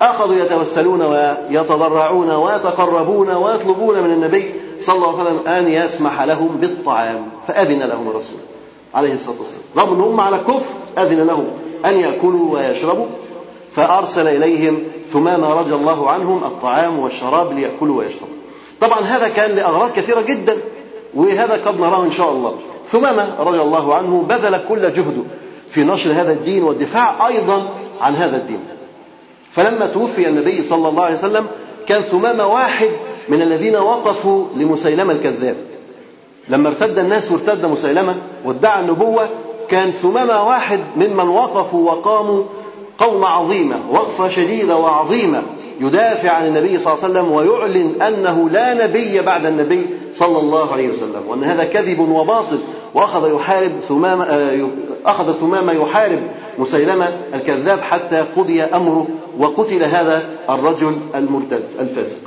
[0.02, 7.26] أخذوا يتوسلون ويتضرعون ويتقربون ويطلبون من النبي صلى الله عليه وسلم أن يسمح لهم بالطعام.
[7.48, 8.40] فأذن لهم الرسول.
[8.94, 9.62] عليه الصلاة والسلام.
[9.78, 11.48] رغم أن هم على كفر أذن لهم
[11.86, 13.06] أن يأكلوا ويشربوا
[13.72, 18.36] فأرسل إليهم ثمامة رضي الله عنهم الطعام والشراب ليأكلوا ويشربوا.
[18.82, 20.58] طبعا هذا كان لأغراض كثيرة جدا
[21.16, 22.56] وهذا قد نراه إن شاء الله.
[22.92, 25.24] ثمامة رضي الله عنه بذل كل جهده
[25.70, 27.70] في نشر هذا الدين والدفاع أيضا
[28.02, 28.60] عن هذا الدين.
[29.52, 31.48] فلما توفي النبي صلى الله عليه وسلم
[31.88, 32.90] كان ثمامة واحد
[33.30, 35.69] من الذين وقفوا لمسيلمة الكذاب.
[36.50, 39.30] لما ارتد الناس وارتد مسيلمة وادعى النبوة
[39.70, 42.44] كان ثمامة واحد ممن وقفوا وقاموا
[42.98, 45.44] قوم عظيمة وقفة شديدة وعظيمة
[45.80, 50.72] يدافع عن النبي صلى الله عليه وسلم ويعلن أنه لا نبي بعد النبي صلى الله
[50.72, 52.60] عليه وسلم وأن هذا كذب وباطل.
[52.94, 54.68] وأخذ يحارب ثمامة آه،
[55.06, 56.20] أخذ ثمامة يحارب
[56.58, 59.08] مسيلمة الكذاب حتى قضي أمره
[59.40, 62.18] وقتل هذا الرجل المرتد الفاسق.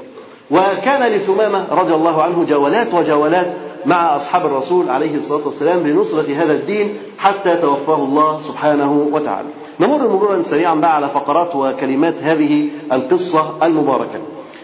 [0.50, 3.46] وكان لثمامة رضي الله عنه جولات وجولات
[3.86, 9.48] مع أصحاب الرسول عليه الصلاة والسلام لنصرة هذا الدين حتى توفاه الله سبحانه وتعالى.
[9.80, 14.18] نمر مرورا سريعا بقى على فقرات وكلمات هذه القصة المباركة.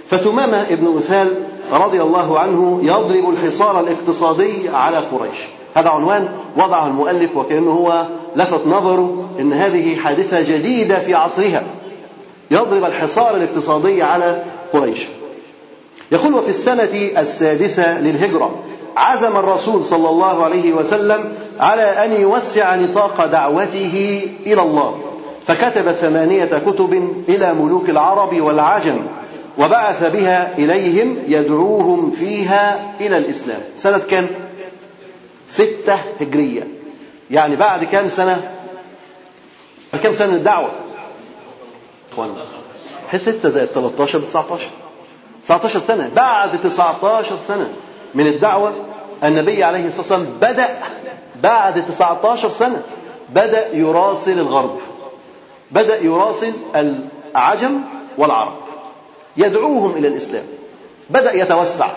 [0.06, 1.34] فثمامة ابن أثال
[1.72, 5.38] رضي الله عنه يضرب الحصار الاقتصادي على قريش.
[5.74, 11.62] هذا عنوان وضعه المؤلف وكأنه هو لفت نظره أن هذه حادثة جديدة في عصرها.
[12.50, 15.06] يضرب الحصار الاقتصادي على قريش.
[16.12, 18.50] يقول وفي السنة السادسة للهجرة
[18.98, 25.00] عزم الرسول صلى الله عليه وسلم على أن يوسع نطاق دعوته إلى الله
[25.46, 26.92] فكتب ثمانية كتب
[27.28, 29.06] إلى ملوك العرب والعجم
[29.58, 34.26] وبعث بها إليهم يدعوهم فيها إلى الإسلام سنة كم؟
[35.46, 36.66] ستة هجرية
[37.30, 38.50] يعني بعد كم سنة؟
[40.02, 40.70] كم سنة الدعوة؟
[42.12, 42.34] إخوانا
[43.16, 44.66] ستة زائد 13 ب 19
[45.44, 47.72] 19 سنة بعد 19 سنة
[48.18, 48.72] من الدعوة
[49.24, 50.78] النبي عليه الصلاة والسلام بدأ
[51.42, 52.82] بعد 19 سنة
[53.34, 54.78] بدأ يراسل الغرب
[55.70, 57.80] بدأ يراسل العجم
[58.18, 58.56] والعرب
[59.36, 60.44] يدعوهم إلى الإسلام
[61.10, 61.90] بدأ يتوسع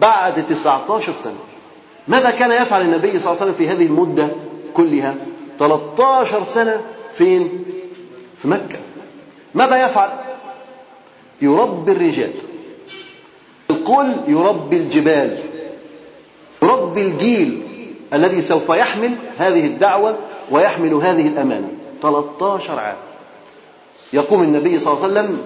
[0.00, 1.38] بعد 19 سنة.
[2.08, 4.28] ماذا كان يفعل النبي صلى الله عليه وسلم في هذه المدة
[4.74, 5.14] كلها؟
[5.58, 6.80] 13 سنة
[7.14, 7.64] فين؟
[8.42, 8.78] في مكة.
[9.54, 10.10] ماذا يفعل؟
[11.42, 12.32] يربي الرجال.
[13.88, 15.38] القل يربي الجبال.
[16.62, 17.62] يربي الجيل
[18.12, 20.16] الذي سوف يحمل هذه الدعوة
[20.50, 21.68] ويحمل هذه الأمانة.
[22.02, 22.96] 13 عام.
[24.12, 25.38] يقوم النبي صلى الله عليه وسلم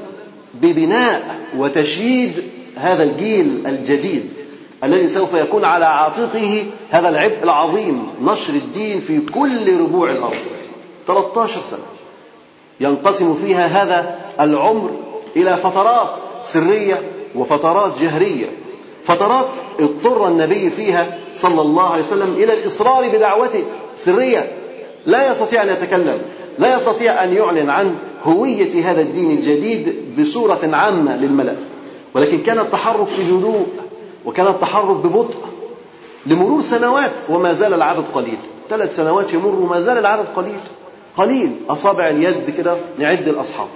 [0.54, 2.32] ببناء وتشييد
[2.76, 4.30] هذا الجيل الجديد
[4.84, 10.44] الذي سوف يكون على عاتقه هذا العبء العظيم نشر الدين في كل ربوع الأرض.
[11.06, 11.86] 13 سنة.
[12.80, 14.90] ينقسم فيها هذا العمر
[15.36, 18.46] إلى فترات سرية وفترات جهرية.
[19.04, 19.48] فترات
[19.80, 23.64] اضطر النبي فيها صلى الله عليه وسلم إلى الإصرار بدعوته.
[23.96, 24.52] سرية.
[25.06, 26.22] لا يستطيع أن يتكلم.
[26.58, 31.56] لا يستطيع أن يعلن عن هوية هذا الدين الجديد بصورة عامة للملأ.
[32.14, 33.66] ولكن كان التحرك في هدوء
[34.24, 35.38] وكان التحرك ببطء
[36.26, 38.38] لمرور سنوات وما زال العدد قليل.
[38.70, 40.60] ثلاث سنوات يمر وما زال العدد قليل.
[41.16, 41.56] قليل.
[41.70, 43.68] أصابع اليد كده نعد الأصحاب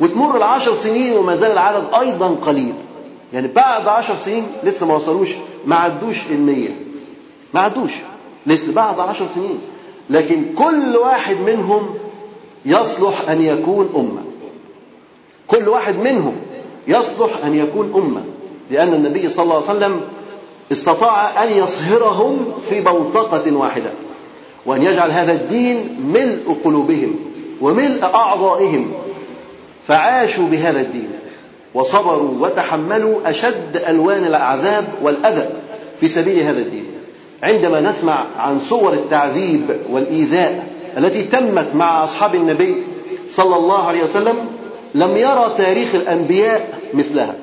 [0.00, 2.74] وتمر العشر سنين وما زال العدد أيضا قليل.
[3.32, 5.34] يعني بعد عشر سنين لسه ما وصلوش
[5.66, 6.76] ما عدوش المية.
[7.54, 7.92] ما عدوش.
[8.46, 9.58] لسه بعد عشر سنين.
[10.10, 11.94] لكن كل واحد منهم
[12.64, 14.22] يصلح أن يكون أمة.
[15.46, 16.36] كل واحد منهم
[16.88, 18.22] يصلح أن يكون أمة.
[18.70, 20.00] لأن النبي صلى الله عليه وسلم
[20.72, 23.90] استطاع أن يصهرهم في بوتقة واحدة.
[24.66, 27.14] وأن يجعل هذا الدين ملء قلوبهم
[27.60, 28.92] وملء أعضائهم.
[29.88, 31.10] فعاشوا بهذا الدين.
[31.74, 35.48] وصبروا وتحملوا أشد ألوان العذاب والأذى
[36.00, 36.84] في سبيل هذا الدين.
[37.42, 40.66] عندما نسمع عن صور التعذيب والإيذاء
[40.98, 42.82] التي تمت مع أصحاب النبي
[43.28, 44.36] صلى الله عليه وسلم
[44.94, 47.34] لم يرى تاريخ الأنبياء مثلها.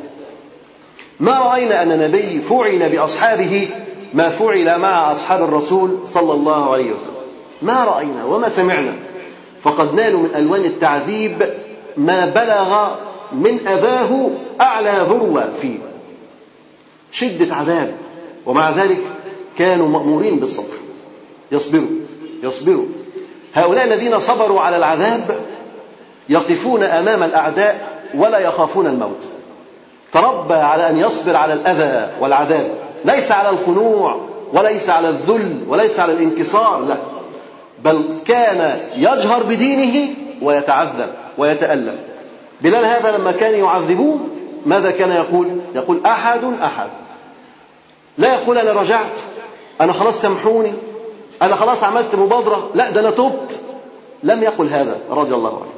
[1.20, 3.70] ما رأينا أن نبي فعل بأصحابه
[4.14, 7.16] ما فعل مع أصحاب الرسول صلى الله عليه وسلم.
[7.62, 8.94] ما رأينا وما سمعنا.
[9.64, 11.50] فقد نالوا من ألوان التعذيب
[11.98, 12.96] ما بلغ
[13.32, 14.30] من أباه
[14.62, 15.78] أعلى ذروة فيه.
[17.12, 17.96] شدة عذاب.
[18.46, 19.02] ومع ذلك
[19.58, 20.74] كانوا مأمورين بالصبر.
[21.52, 21.90] يصبروا
[22.44, 22.86] يصبروا.
[23.54, 25.40] هؤلاء الذين صبروا على العذاب
[26.30, 29.24] يقفون أمام الأعداء ولا يخافون الموت.
[30.12, 32.72] تربى على أن يصبر على الأذى والعذاب.
[33.06, 34.22] ليس على الخنوع
[34.54, 36.98] وليس على الذل وليس على الانكسار لا
[37.84, 41.25] بل كان يجهر بدينه ويتعذب.
[41.38, 41.98] ويتألم.
[42.62, 44.20] بلال هذا لما كان يعذبوه
[44.66, 46.90] ماذا كان يقول؟ يقول أحد أحد.
[48.18, 49.20] لا يقول أنا رجعت
[49.82, 50.74] أنا خلاص سامحوني
[51.42, 52.70] أنا خلاص عملت مبادرة.
[52.76, 53.60] لا ده أنا تبت.
[54.24, 55.72] لم يقل هذا رضي الله عنه.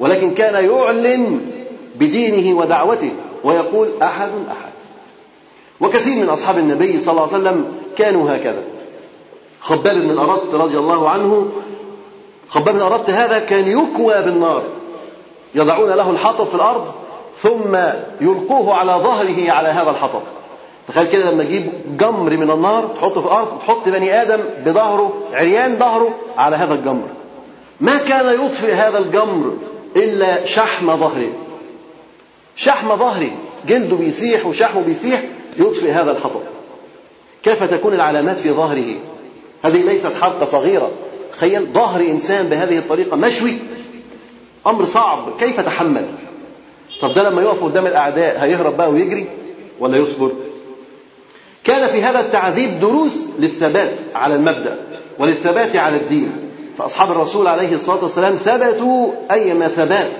[0.00, 1.40] ولكن كان يعلن
[1.96, 3.12] بدينه ودعوته
[3.44, 4.72] ويقول أحد أحد.
[5.80, 8.62] وكثير من أصحاب النبي صلى الله عليه وسلم كانوا هكذا.
[9.60, 11.52] خباب بن الأرط رضي الله عنه
[12.48, 14.62] خباب بن الأرط هذا كان يكوى بالنار.
[15.54, 16.92] يضعون له الحطب في الأرض
[17.36, 17.76] ثم
[18.20, 20.22] يلقوه على ظهره على هذا الحطب.
[20.88, 25.76] تخيل كده لما تجيب جمر من النار تحطه في الأرض تحط بني آدم بظهره عريان
[25.78, 27.08] ظهره على هذا الجمر.
[27.80, 29.56] ما كان يطفئ هذا الجمر
[29.96, 31.32] إلا شحم ظهره.
[32.56, 33.30] شحم ظهره.
[33.68, 35.22] جلده بيسيح وشحمه بيسيح
[35.58, 36.40] يطفئ هذا الحطب.
[37.42, 38.94] كيف تكون العلامات في ظهره؟
[39.64, 40.90] هذه ليست حرقه صغيرة.
[41.32, 43.58] تخيل ظهر إنسان بهذه الطريقة مشوي
[44.66, 45.18] أمر صعب.
[45.40, 46.06] كيف تحمل؟
[47.00, 49.26] طب ده لما يقف قدام الأعداء هيهرب بقى ويجري
[49.80, 50.30] ولا يصبر؟
[51.64, 54.80] كان في هذا التعذيب دروس للثبات على المبدأ
[55.18, 56.32] وللثبات على الدين.
[56.78, 60.10] فأصحاب الرسول عليه الصلاة والسلام ثبتوا أيما ثبات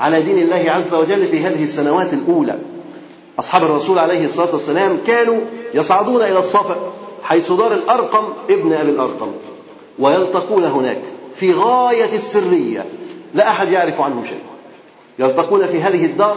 [0.00, 2.58] على دين الله عز وجل في هذه السنوات الأولى.
[3.38, 5.40] أصحاب الرسول عليه الصلاة والسلام كانوا
[5.74, 9.32] يصعدون إلى الصفا حيث دار الأرقم ابن أبي الأرقم
[9.98, 10.98] ويلتقون هناك
[11.36, 12.84] في غاية السرية.
[13.34, 14.40] لا أحد يعرف عنهم شيء.
[15.18, 16.36] يلتقون في هذه الدار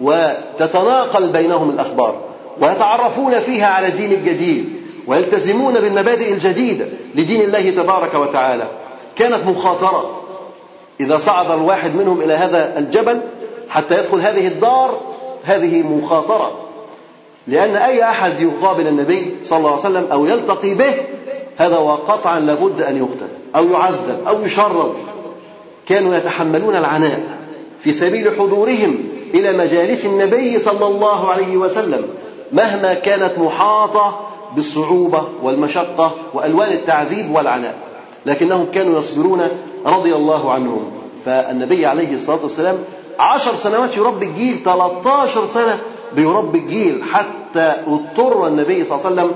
[0.00, 2.20] وتتناقل بينهم الأخبار
[2.60, 4.72] ويتعرفون فيها على الدين الجديد
[5.06, 8.68] ويلتزمون بالمبادئ الجديدة لدين الله تبارك وتعالى.
[9.16, 10.20] كانت مخاطرة
[11.00, 13.20] إذا صعد الواحد منهم إلى هذا الجبل
[13.68, 15.00] حتى يدخل هذه الدار
[15.44, 16.52] هذه مخاطرة.
[17.46, 20.94] لأن أي أحد يقابل النبي صلى الله عليه وسلم أو يلتقي به
[21.56, 24.94] هذا وقطعا لابد أن يقتل أو يعذب أو يشرد.
[25.90, 27.38] كانوا يتحملون العناء
[27.80, 28.98] في سبيل حضورهم
[29.34, 32.02] إلى مجالس النبي صلى الله عليه وسلم
[32.52, 34.20] مهما كانت محاطة
[34.56, 37.74] بالصعوبة والمشقة وألوان التعذيب والعناء.
[38.26, 39.48] لكنهم كانوا يصبرون
[39.86, 40.90] رضي الله عنهم.
[41.24, 42.78] فالنبي عليه الصلاة والسلام
[43.20, 45.78] عشر سنوات يربي الجيل 13 سنة
[46.16, 49.34] بيربي الجيل حتى اضطر النبي صلى الله عليه وسلم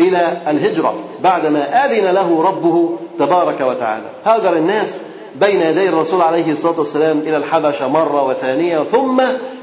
[0.00, 4.06] إلى الهجرة بعدما أذن له ربه تبارك وتعالى.
[4.24, 4.98] هاجر الناس
[5.40, 9.22] بين يدي الرسول عليه الصلاة والسلام إلى الحبشة مرة وثانية ثم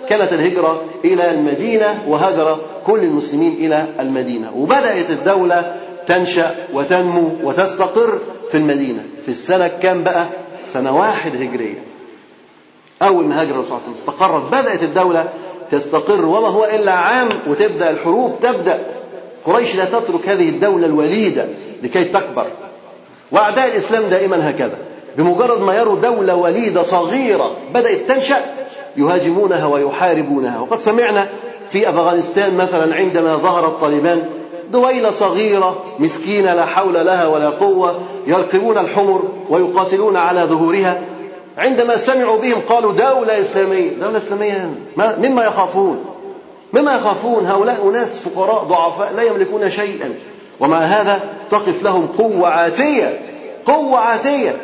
[0.09, 4.51] كانت الهجرة إلى المدينة وهاجر كل المسلمين إلى المدينة.
[4.55, 5.75] وبدأت الدولة
[6.07, 8.19] تنشأ وتنمو وتستقر
[8.51, 9.03] في المدينة.
[9.25, 10.27] في السنة كام بقى؟
[10.65, 11.83] سنة واحد هجرية.
[13.01, 14.43] أول ما هاجر الرسول صلى عليه استقرت.
[14.51, 15.29] بدأت الدولة
[15.71, 18.85] تستقر وما هو إلا عام وتبدأ الحروب تبدأ.
[19.45, 21.47] قريش لا تترك هذه الدولة الوليدة
[21.83, 22.47] لكي تكبر.
[23.31, 24.77] وأعداء الإسلام دائما هكذا.
[25.17, 28.41] بمجرد ما يروا دولة وليدة صغيرة بدأت تنشأ
[28.97, 30.59] يهاجمونها ويحاربونها.
[30.59, 31.27] وقد سمعنا
[31.71, 34.29] في أفغانستان مثلا عندما ظهر الطالبان
[34.71, 41.01] دويلة صغيرة مسكينة لا حول لها ولا قوة يركبون الحمر ويقاتلون على ظهورها.
[41.57, 43.91] عندما سمعوا بهم قالوا دولة إسلامية.
[43.93, 46.05] دولة إسلامية مما يخافون.
[46.73, 50.13] مما يخافون هؤلاء أناس فقراء ضعفاء لا يملكون شيئا.
[50.59, 53.21] ومع هذا تقف لهم قوة عاتية.
[53.65, 54.55] قوة عاتية.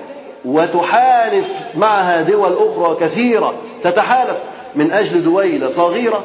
[0.45, 3.53] وتحالف معها دول أخرى كثيرة
[3.84, 4.38] تتحالف
[4.75, 6.23] من أجل دويلة صغيرة.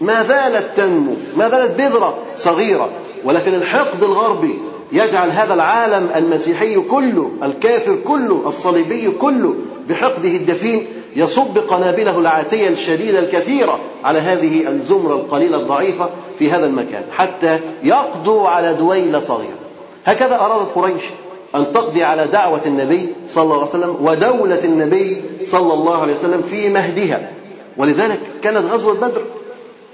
[0.00, 2.90] ما زالت تنمو ما زالت بذرة صغيرة.
[3.24, 4.58] ولكن الحقد الغربي
[4.92, 9.54] يجعل هذا العالم المسيحي كله الكافر كله الصليبي كله
[9.88, 17.02] بحقده الدفين يصب قنابله العاتية الشديدة الكثيرة على هذه الزمرة القليلة الضعيفة في هذا المكان
[17.12, 19.58] حتى يقضوا على دويلة صغيرة.
[20.04, 21.02] هكذا أرادت قريش
[21.54, 26.42] أن تقضي على دعوة النبي صلى الله عليه وسلم ودولة النبي صلى الله عليه وسلم
[26.42, 27.30] في مهدها.
[27.76, 29.22] ولذلك كانت غزوة بدر.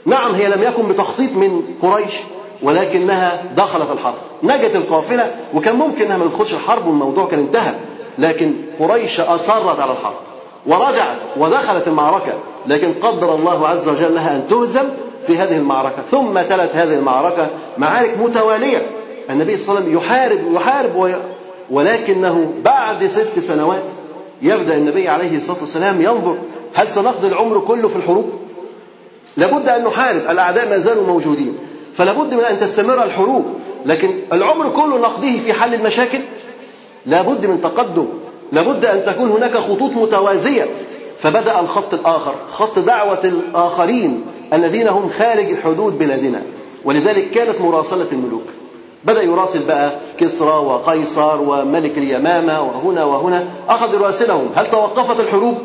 [0.06, 2.14] نعم هي لم يكن بتخطيط من قريش
[2.62, 4.14] ولكنها دخلت الحرب.
[4.42, 7.74] نجت القافلة وكان ممكن إنها ما تدخلش الحرب والموضوع كان انتهى
[8.18, 10.16] لكن قريش أصرت على الحرب
[10.66, 12.32] ورجعت ودخلت المعركة.
[12.66, 14.84] لكن قدر الله عز وجل لها أن تهزم
[15.26, 16.02] في هذه المعركة.
[16.10, 18.86] ثم تلت هذه المعركة معارك متوالية.
[19.30, 21.20] النبي صلى الله عليه وسلم يحارب يحارب
[21.70, 23.84] ولكنه بعد ست سنوات
[24.42, 26.36] يبدأ النبي عليه الصلاة والسلام ينظر
[26.74, 28.30] هل سنقضي العمر كله في الحروب؟
[29.36, 31.56] لابد أن نحارب الأعداء ما زالوا موجودين
[31.94, 33.44] فلابد من أن تستمر الحروب
[33.86, 36.18] لكن العمر كله نقضيه في حل المشاكل
[37.06, 38.06] لابد من تقدم
[38.52, 40.66] لابد أن تكون هناك خطوط متوازية
[41.18, 46.42] فبدأ الخط الآخر خط دعوة الآخرين الذين هم خارج حدود بلادنا
[46.84, 48.42] ولذلك كانت مراسلة الملوك
[49.04, 53.46] بدأ يراسل بقى كسرى وقيصر وملك اليمامة وهنا وهنا.
[53.68, 55.58] أخذ يراسلهم هل توقفت الحروب؟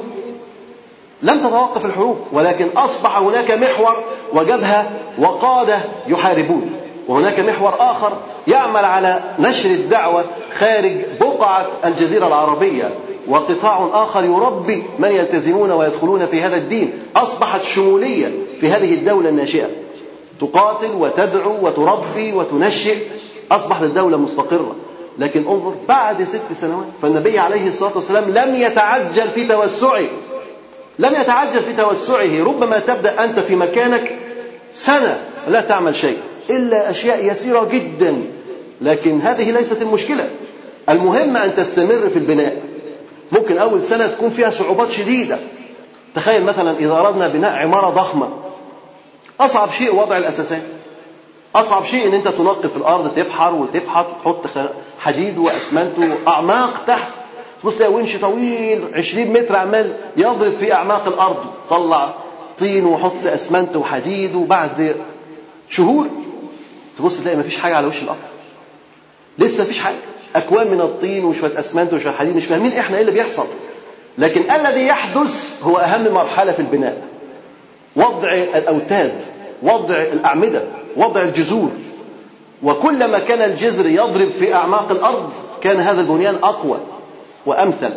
[1.22, 3.96] لم تتوقف الحروب ولكن أصبح هناك محور
[4.34, 6.72] وجبهة وقادة يحاربون
[7.08, 8.18] وهناك محور آخر
[8.48, 10.26] يعمل على نشر الدعوة
[10.60, 12.92] خارج بقعة الجزيرة العربية.
[13.28, 16.94] وقطاع آخر يربي من يلتزمون ويدخلون في هذا الدين.
[17.16, 19.68] أصبحت شمولية في هذه الدولة الناشئة.
[20.42, 22.98] تقاتل وتدعو وتربي وتنشئ.
[23.56, 24.76] أصبحت الدولة مستقرة.
[25.20, 30.06] لكن انظر بعد ست سنوات فالنبي عليه الصلاة والسلام لم يتعجل في توسعه.
[31.00, 32.44] لم يتعجل في توسعه.
[32.44, 34.20] ربما تبدأ أنت في مكانك
[34.74, 36.18] سنة لا تعمل شيء.
[36.50, 38.24] إلا أشياء يسيرة جدا.
[38.82, 40.30] لكن هذه ليست المشكلة.
[40.90, 42.62] المهم أن تستمر في البناء.
[43.32, 45.40] ممكن أول سنة تكون فيها صعوبات شديدة.
[46.16, 48.30] تخيل مثلا إذا أردنا بناء عمارة ضخمة.
[49.40, 50.62] أصعب شيء وضع الأساسات.
[51.56, 54.48] أصعب شيء إن أنت تنقف الأرض تفحر وتفحط وتحط
[55.00, 57.12] حديد وأسمنت وأعماق تحت.
[57.64, 61.46] تبص تلاقي ونش طويل 20 متر عمال يضرب في أعماق الأرض.
[61.70, 62.14] طلع
[62.58, 64.96] طين وحط أسمنت وحديد وبعد
[65.70, 66.08] شهور
[66.98, 68.20] تبص تلاقي مفيش حاجة على وش الأرض.
[69.40, 69.96] لسه مفيش حاجة.
[70.36, 73.48] أكوام من الطين وشوية أسمنت وشوية حديد مش فاهمين إحنا إيه اللي بيحصل.
[74.18, 77.08] لكن الذي يحدث هو أهم مرحلة في البناء.
[77.96, 79.22] وضع الأوتاد
[79.64, 80.64] وضع الأعمدة.
[80.98, 81.70] وضع الجذور.
[82.64, 86.78] وكلما كان الجذر يضرب في أعماق الأرض كان هذا البنيان أقوى
[87.46, 87.94] وأمثل.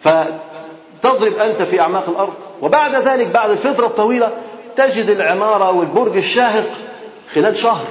[0.00, 2.32] فتضرب أنت في أعماق الأرض.
[2.62, 4.32] وبعد ذلك بعد الفترة الطويلة
[4.76, 6.70] تجد العمارة والبرج الشاهق
[7.34, 7.86] خلال شهر.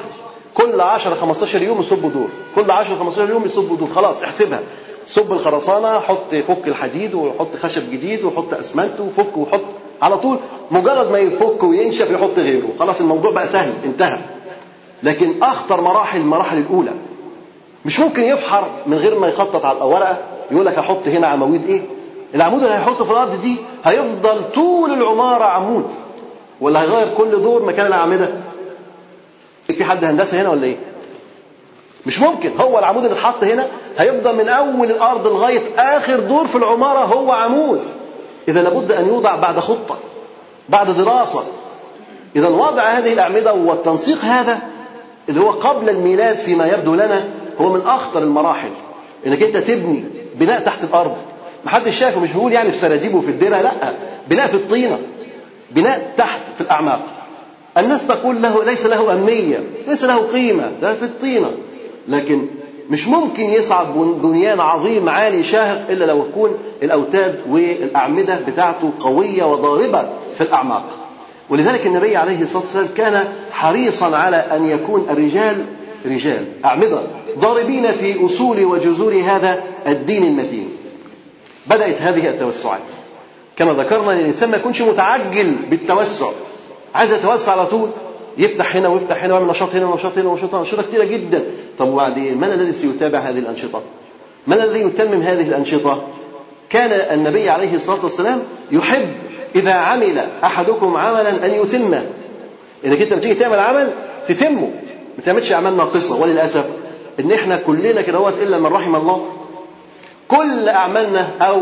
[0.54, 2.30] كل 10 15 يوم يصب دور.
[2.56, 3.90] كل 10 15 يوم يصب دور.
[3.96, 4.60] خلاص احسبها.
[5.06, 9.62] صب الخرسانة حط فك الحديد وحط خشب جديد وحط أسمنت وفك وحط
[10.02, 10.39] على طول
[10.72, 12.68] مجرد ما يفك وينشف يحط غيره.
[12.80, 14.20] خلاص الموضوع بقى سهل انتهى.
[15.04, 16.91] لكن أخطر مراحل المراحل الأولى.
[17.86, 20.18] مش ممكن يفحر من غير ما يخطط على الورقة
[20.52, 21.82] يقول لك هحط هنا عواميد إيه؟
[22.36, 25.86] العمود اللي هيحطه في الأرض دي هيفضل طول العمارة عمود.
[26.62, 28.30] ولا هيغير كل دور مكان الأعمدة؟
[29.68, 30.78] في حد هندسة هنا ولا إيه؟
[32.06, 32.52] مش ممكن.
[32.60, 37.32] هو العمود اللي اتحط هنا هيفضل من أول الأرض لغاية آخر دور في العمارة هو
[37.32, 37.82] عمود.
[38.48, 39.98] إذا لابد أن يوضع بعد خطة
[40.70, 41.44] بعد دراسة.
[42.36, 44.60] إذا وضع هذه الأعمدة والتنسيق هذا
[45.30, 48.70] اللي هو قبل الميلاد فيما يبدو لنا هو من أخطر المراحل.
[49.28, 50.04] إنك أنت تبني
[50.36, 51.18] بناء تحت الأرض.
[51.66, 53.94] محدش شافه مش بيقول يعني في سراديب وفي الدرة لا.
[54.28, 55.00] بناء في الطينة.
[55.72, 57.02] بناء تحت في الأعماق.
[57.78, 61.52] الناس تقول له ليس له أهمية ليس له قيمة ده في الطينة.
[62.08, 62.48] لكن
[62.92, 70.10] مش ممكن يصعد بنيان عظيم عالي شاهق إلا لو يكون الأوتاد والأعمدة بتاعته قوية وضاربة
[70.38, 70.84] في الأعماق.
[71.50, 75.66] ولذلك النبي عليه الصلاة والسلام كان حريصا على أن يكون الرجال
[76.06, 77.02] رجال أعمدة
[77.39, 80.70] ضاربين في أصول وجذور هذا الدين المتين.
[81.68, 82.94] بدأت هذه التوسعات.
[83.56, 86.30] كما ذكرنا الإنسان ما يكونش متعجل بالتوسع.
[86.96, 87.89] عايز يتوسع على طول
[88.38, 91.44] يفتح هنا ويفتح هنا ويعمل نشاط هنا ونشاط هنا ونشاط أنشطة كثيرة جدا.
[91.82, 93.82] طب وبعدين؟ من الذي سيتابع هذه الأنشطة؟
[94.48, 96.08] من الذي يتمم هذه الأنشطة؟
[96.70, 99.10] كان النبي عليه الصلاة والسلام يحب
[99.56, 102.06] إذا عمل أحدكم عملا أن يتمه
[102.86, 103.94] إذا كنت بتيجي تعمل عمل
[104.28, 104.72] تتمه
[105.18, 106.66] ما تعملش أعمال ناقصة وللأسف
[107.20, 109.26] إن إحنا كلنا كده إلا من رحم الله.
[110.28, 111.62] كل أعمالنا أو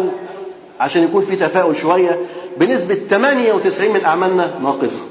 [0.80, 2.20] عشان يكون في تفاؤل شوية
[2.58, 5.02] بنسبة 98 من أعمالنا ناقصة.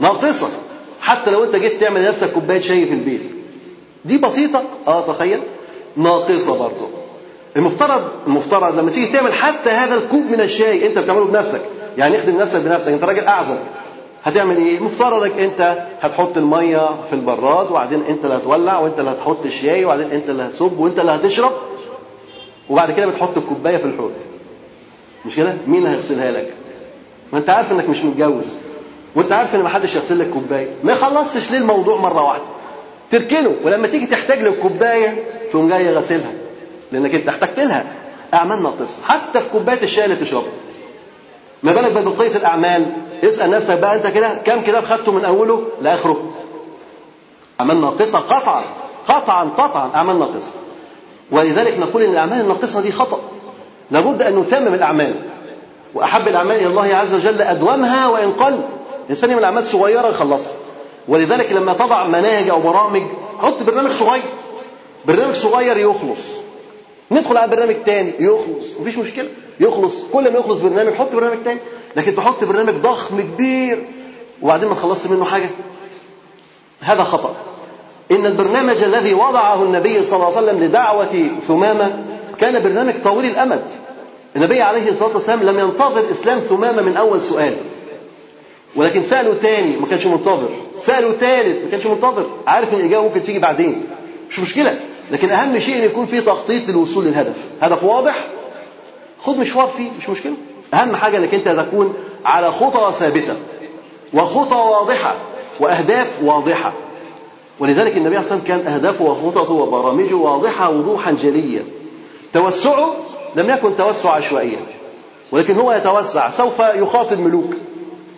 [0.00, 0.48] ناقصة.
[1.00, 3.36] حتى لو أنت جيت تعمل لنفسك كوباية شاي في البيت.
[4.06, 4.62] دي بسيطة.
[4.88, 5.40] آه تخيل.
[5.96, 6.86] ناقصة برضه
[7.56, 11.60] المفترض المفترض لما تيجي تعمل حتى هذا الكوب من الشاي انت بتعمله بنفسك.
[11.98, 12.92] يعني اخدم نفسك بنفسك.
[12.92, 13.58] انت راجل أعزب.
[14.24, 19.10] هتعمل إيه؟ المفترض إنك انت هتحط المية في البراد وبعدين انت اللي هتولع وانت اللي
[19.10, 21.52] هتحط الشاي وبعدين انت اللي هتصب وانت اللي هتشرب.
[22.70, 24.12] وبعد كده بتحط الكوباية في الحوض.
[25.26, 26.54] مش كده؟ مين اللي هيغسلها لك؟
[27.32, 28.54] ما انت عارف إنك مش متجوز.
[29.16, 30.68] وانت عارف إن ما حدش يغسل لك كوباية.
[30.84, 32.44] ما خلصتش ليه الموضوع مرة واحدة؟
[33.10, 36.32] تركنه ولما تيجي تحتاج للكوبايه تقوم جاي غاسلها
[36.92, 37.84] لأنك أنت احتجت لها.
[38.34, 39.02] أعمال ناقصة.
[39.04, 40.50] حتى في كوباية الشاي اللي تشربها
[41.62, 42.86] ما بالك ببقيه الأعمال؟
[43.24, 46.30] اسأل نفسك بقى أنت كده كم كتاب خدته من أوله لآخره؟
[47.60, 48.64] أعمال ناقصة قطعا
[49.08, 50.50] قطعا قطعا أعمال ناقصة.
[51.30, 53.20] ولذلك نقول إن الأعمال الناقصة دي خطأ.
[53.90, 55.14] لابد أن نتمم الأعمال.
[55.94, 58.60] وأحب الأعمال إلى الله عز وجل ادومها وان قل
[59.04, 60.52] الإنسان يعمل أعمال صغيرة يخلصها.
[61.08, 63.02] ولذلك لما تضع مناهج أو برامج
[63.38, 64.22] حط برنامج صغير.
[65.06, 66.20] برنامج صغير يخلص.
[67.10, 68.64] ندخل على برنامج تاني يخلص.
[68.80, 69.28] مفيش مشكلة.
[69.60, 70.04] يخلص.
[70.12, 71.60] كل ما يخلص برنامج حط برنامج تاني.
[71.96, 73.86] لكن تحط برنامج ضخم كبير.
[74.42, 75.50] وبعدين ما تخلصش منه حاجة.
[76.80, 77.36] هذا خطأ.
[78.10, 82.04] إن البرنامج الذي وضعه النبي صلى الله عليه وسلم لدعوة ثمامة
[82.38, 83.62] كان برنامج طويل الأمد.
[84.36, 87.56] النبي عليه الصلاة والسلام لم ينتظر إسلام ثمامة من أول سؤال.
[88.76, 90.48] ولكن سأله تاني ما كانش منتظر.
[90.78, 92.26] سأله تالت ما كانش منتظر.
[92.46, 93.82] عارف إن الإجابة ممكن تيجي بعدين.
[94.30, 94.80] مش مشكلة.
[95.10, 97.36] لكن أهم شيء أن يكون في تخطيط للوصول للهدف.
[97.62, 98.14] هدف واضح؟
[99.22, 100.34] خد مشوار فيه مش مشكلة.
[100.74, 103.36] أهم حاجة أنك أنت تكون على خطى ثابتة.
[104.14, 105.16] وخطى واضحة.
[105.60, 106.72] وأهداف واضحة.
[107.60, 111.64] ولذلك النبي صلى الله عليه وسلم كان أهدافه وخططه وبرامجه واضحة وضوحا جليا
[112.32, 112.94] توسعه
[113.36, 114.58] لم يكن توسع عشوائيا.
[115.32, 116.30] ولكن هو يتوسع.
[116.30, 117.54] سوف يخاطب ملوك.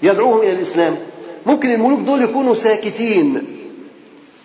[0.03, 0.97] يدعوهم إلى الإسلام.
[1.47, 3.47] ممكن الملوك دول يكونوا ساكتين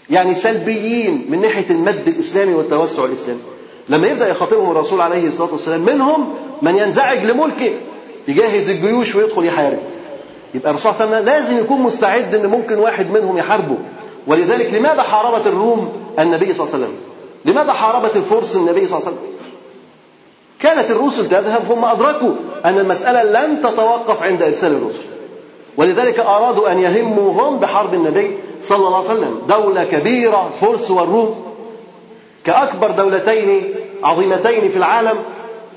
[0.10, 3.39] يعني سلبيين من ناحية المد الإسلامي والتوسع الإسلامي.
[3.89, 7.74] لما يبدأ يخاطبهم الرسول عليه الصلاة والسلام منهم من ينزعج لملكه
[8.28, 9.80] يجهز الجيوش ويدخل يحارب.
[10.54, 13.78] يبقى الرسول صلى الله عليه وسلم لازم يكون مستعد إن ممكن واحد منهم يحاربه.
[14.28, 16.97] ولذلك لماذا حاربت الروم النبي صلى الله عليه وسلم؟
[17.45, 19.34] لماذا حاربت الفرس النبي صلى الله عليه وسلم؟
[20.60, 22.32] كانت الرسل تذهب هم أدركوا
[22.66, 25.12] أن المسألة لن تتوقف عند إرسال الرسل.
[25.78, 29.41] ولذلك أرادوا أن يهموا هم بحرب النبي صلى الله عليه وسلم.
[29.49, 31.36] دولة كبيرة فرس والروم
[32.45, 35.17] كأكبر دولتين عظيمتين في العالم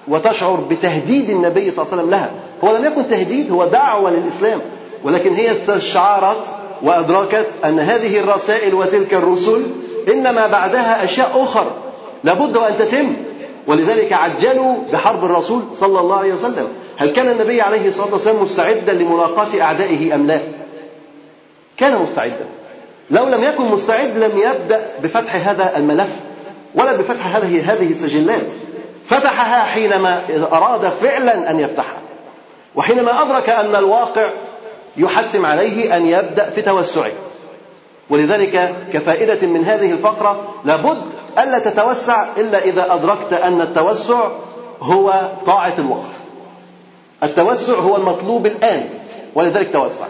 [0.09, 2.31] وتشعر بتهديد النبي صلى الله عليه وسلم لها.
[2.65, 4.61] هو لم يكن تهديد هو دعوة للإسلام.
[5.05, 6.47] ولكن هي استشعرت
[6.83, 9.63] وأدركت أن هذه الرسائل وتلك الرسل
[10.13, 11.67] إنما بعدها أشياء أخر
[12.25, 13.17] لابد أن تتم.
[13.67, 16.69] ولذلك عجلوا بحرب الرسول صلى الله عليه وسلم.
[16.99, 20.41] هل كان النبي عليه الصلاة والسلام مستعدا لملاقاة أعدائه أم لا؟
[21.77, 22.47] كان مستعدا.
[23.11, 26.17] لو لم يكن مستعد لم يبدأ بفتح هذا الملف
[26.75, 28.53] ولا بفتح هذه هذه السجلات.
[29.05, 30.23] فتحها حينما
[30.53, 32.01] أراد فعلا أن يفتحها.
[32.75, 34.31] وحينما أدرك أن الواقع
[34.97, 37.13] يحتم عليه أن يبدأ في توسعه.
[38.11, 41.03] ولذلك كفائدة من هذه الفقرة لابد
[41.39, 44.29] ألا تتوسع إلا إذا أدركت أن التوسع
[44.81, 46.16] هو طاعة الوقت.
[47.23, 48.89] التوسع هو المطلوب الآن
[49.35, 50.07] ولذلك توسع.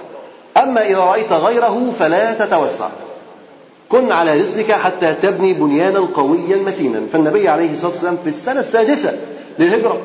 [0.56, 2.88] أما إذا رأيت غيره فلا تتوسع.
[3.88, 7.06] كن على رزقك حتى تبني بنيانا قويا متينا.
[7.12, 9.18] فالنبي عليه الصلاة والسلام في السنة السادسة
[9.58, 10.00] للهجرة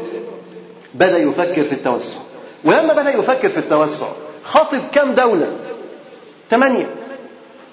[0.93, 2.19] بدأ يفكر في التوسع.
[2.65, 4.07] ولما بدأ يفكر في التوسع
[4.43, 5.47] خاطب كم دولة؟
[6.49, 6.85] ثمانية.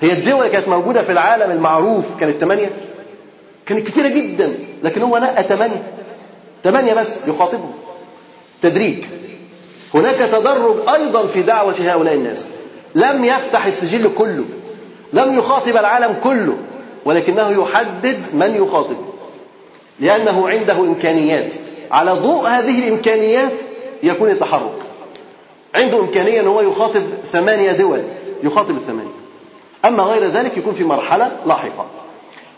[0.01, 2.71] هي الدول اللي كانت موجودة في العالم المعروف كانت ثمانية؟
[3.67, 5.93] كانت كثيرة جدا لكن هو نقى ثمانية.
[6.65, 7.73] ثمانية بس يخاطبهم.
[8.63, 9.05] تدريج
[9.95, 12.49] هناك تدرج أيضا في دعوة هؤلاء الناس.
[12.95, 14.45] لم يفتح السجل كله
[15.13, 16.57] لم يخاطب العالم كله
[17.05, 18.97] ولكنه يحدد من يخاطب
[20.01, 21.55] لأنه عنده إمكانيات.
[21.91, 23.61] على ضوء هذه الإمكانيات
[24.03, 24.79] يكون التحرك.
[25.75, 27.03] عنده إمكانية أن هو يخاطب
[27.33, 28.03] ثمانية دول
[28.43, 29.19] يخاطب الثمانية.
[29.85, 31.87] أما غير ذلك يكون في مرحلة لاحقة.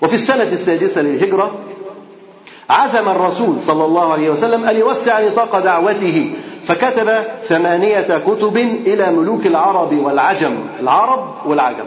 [0.02, 1.58] وفي السنة السادسة للهجرة
[2.70, 6.32] عزم الرسول صلى الله عليه وسلم أن يوسع نطاق دعوته
[6.64, 8.56] فكتب ثمانية كتب
[8.86, 11.84] إلى ملوك العرب والعجم العرب والعجم.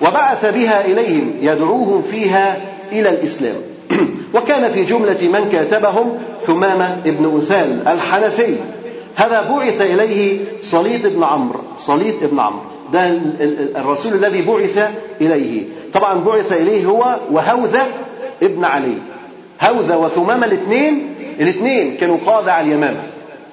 [0.00, 2.56] وبعث بها إليهم يدعوهم فيها
[2.92, 3.56] إلى الإسلام.
[4.34, 8.56] وكان في جملة من كاتبهم ثمامة بن أثال الحنفي.
[9.16, 12.62] هذا بعث إليه صليط بن عمرو صليط بن عمرو.
[12.92, 13.20] ده
[13.76, 14.90] الرسول الذي بعث
[15.20, 15.64] إليه.
[15.92, 17.86] طبعا بعث إليه هو وهوذة
[18.42, 18.98] ابن علي.
[19.62, 23.02] هوذة وثمامة الاثنين الاثنين كانوا قادة على اليمامة.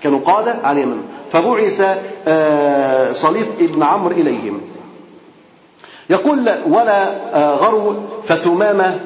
[0.03, 1.01] كانوا قادة على اليمامة.
[1.31, 1.97] فبعث
[2.27, 4.61] آه، صليط ابن عمرو إليهم.
[6.09, 8.99] يقول ولا آه، غرو فثمامة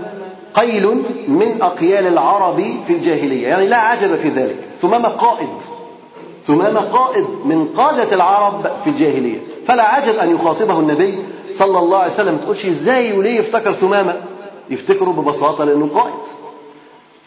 [0.53, 3.47] قيل من أقيال العرب في الجاهلية.
[3.47, 4.57] يعني لا عجب في ذلك.
[4.81, 5.49] ثمامة قائد.
[6.47, 9.39] ثمامة قائد من قادة العرب في الجاهلية.
[9.65, 11.19] فلا عجب أن يخاطبه النبي
[11.51, 12.37] صلى الله عليه وسلم.
[12.37, 14.21] تقولش إزاي وليه يفتكر ثمامة؟
[14.69, 16.28] يفتكره ببساطة لأنه قائد.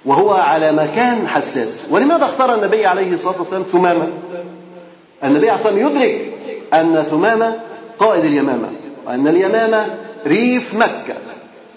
[0.06, 1.82] وهو على مكان حساس.
[1.90, 4.08] ولماذا اختار النبي عليه الصلاة والسلام ثمامة؟
[5.24, 6.32] النبي عليه الصلاة والسلام يدرك
[6.74, 7.54] أن ثمامة
[7.98, 8.68] قائد اليمامة
[9.06, 9.86] وأن اليمامة
[10.26, 11.14] ريف مكة.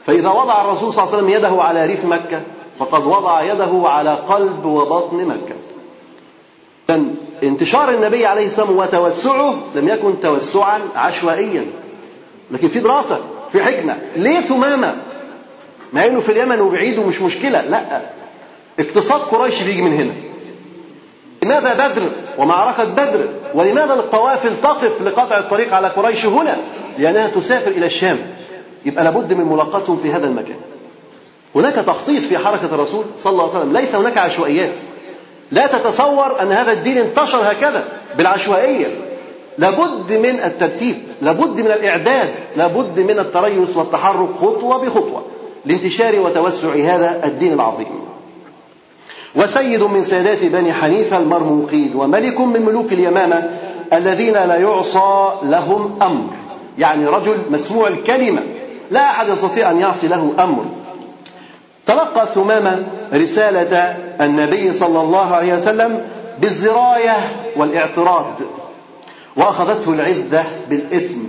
[0.05, 2.41] فإذا وضع الرسول صلى الله عليه وسلم يده على ريف مكة
[2.80, 5.55] فقد وضع يده على قلب وبطن مكة.
[7.43, 11.65] انتشار النبي عليه الصلاة والسلام وتوسعه لم يكن توسعا عشوائيا
[12.51, 13.19] لكن في دراسة
[13.51, 14.95] في حكمة ليه ثمامة؟
[15.93, 17.61] مع إنه في اليمن وبعيد ومش مشكلة.
[17.61, 18.01] لا.
[18.79, 20.13] اقتصاد قريش بيجي من هنا.
[21.43, 26.57] لماذا بدر ومعركة بدر؟ ولماذا القوافل تقف لقطع الطريق على قريش هنا؟
[26.97, 28.17] لأنها تسافر إلى الشام.
[28.86, 30.57] يبقى لابد من ملاقاتهم في هذا المكان.
[31.55, 33.73] هناك تخطيط في حركة الرسول صلى الله عليه وسلم.
[33.73, 34.75] ليس هناك عشوائيات.
[35.51, 37.83] لا تتصور أن هذا الدين انتشر هكذا
[38.17, 38.88] بالعشوائية.
[39.57, 40.95] لابد من الترتيب.
[41.21, 42.33] لابد من الإعداد.
[42.57, 45.25] لابد من التريث والتحرك خطوة بخطوة.
[45.66, 48.05] لانتشار وتوسع هذا الدين العظيم.
[49.36, 53.49] وسيد من سادات بني حنيفة المرموقين وملك من ملوك اليمامة
[53.93, 56.28] الذين لا يعصى لهم أمر.
[56.80, 58.43] يعني رجل مسموع الكلمة
[58.91, 60.66] لا أحد يستطيع أن يعصي له أمر.
[61.86, 66.07] تلقى ثمامة رسالة النبي صلى الله عليه وسلم
[66.39, 67.18] بالزراية
[67.55, 68.39] والاعتراض
[69.36, 71.20] وأخذته العزة بالإثم.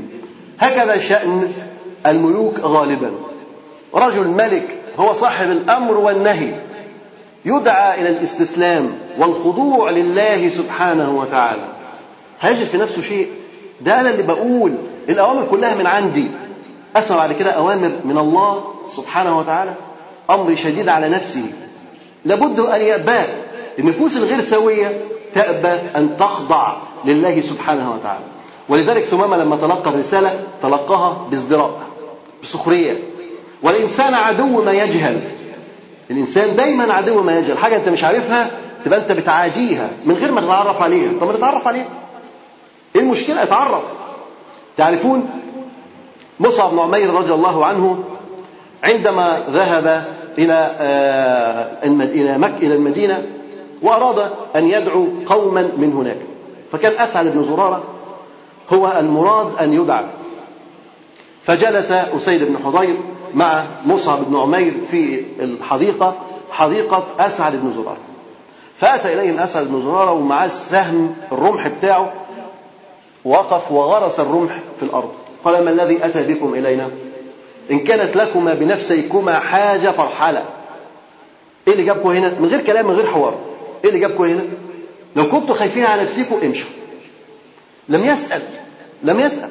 [0.59, 1.53] هكذا شأن
[2.07, 3.11] الملوك غالبا.
[3.95, 4.69] رجل ملك
[4.99, 6.53] هو صاحب الأمر والنهي
[7.45, 11.69] يدعى إلى الاستسلام والخضوع لله سبحانه وتعالى.
[12.41, 13.29] هيجد في نفسه شيء.
[13.81, 14.75] ده أنا اللي بقول.
[15.09, 16.31] الأوامر كلها من عندي.
[16.97, 18.65] أسمع بعد كده أوامر من الله
[18.97, 19.75] سبحانه وتعالى.
[20.31, 21.53] أمر شديد على نفسه.
[22.25, 23.27] لابد أن يأباه
[23.79, 25.01] النفوس الغير سوية
[25.35, 28.25] تأبى أن تخضع لله سبحانه وتعالى.
[28.69, 31.81] ولذلك ثمامة لما تلقى الرسالة تلقاها بازدراء
[32.43, 32.97] بسخرية.
[33.63, 35.21] والإنسان عدو ما يجهل.
[36.11, 37.59] الإنسان دايما عدو ما يجهل.
[37.59, 38.51] حاجة أنت مش عارفها
[38.85, 41.13] تبقى أنت بتعاديها من غير ما تتعرف عليها.
[41.21, 41.87] طب ما تتعرف عليها.
[42.97, 43.83] إيه المشكلة؟ اتعرف.
[44.77, 45.29] تعرفون
[46.41, 48.05] مصعب بن عمير رضي الله عنه
[48.85, 50.05] عندما ذهب
[50.39, 53.27] إلى آه، إلى مكة إلى المدينة
[53.83, 56.19] وأراد أن يدعو قوما من هناك.
[56.73, 57.85] فكان أسعد بن زرارة
[58.73, 60.05] هو المراد أن يدعى.
[61.43, 62.97] فجلس أسيد بن حضير
[63.37, 66.19] مع مصعب بن عمير في الحديقة
[66.51, 67.99] حديقة أسعد بن زرارة
[68.77, 72.13] فأتى إليهم أسعد بن زرارة ومعاه السهم الرمح بتاعه
[73.25, 75.13] وقف وغرس الرمح في الأرض.
[75.45, 76.91] قال ما الذي أتى بكم إلينا؟
[77.71, 80.45] إن كانت لكما بنفسيكما حاجة فارحلة
[81.69, 83.39] إيه اللي جابكم هنا؟ من غير كلام من غير حوار.
[83.85, 84.43] إيه اللي جابكم هنا؟
[85.17, 86.71] لو كنتوا خايفين على نفسكم امشوا.
[87.89, 88.43] لم يسأل
[89.03, 89.51] لم يسأل.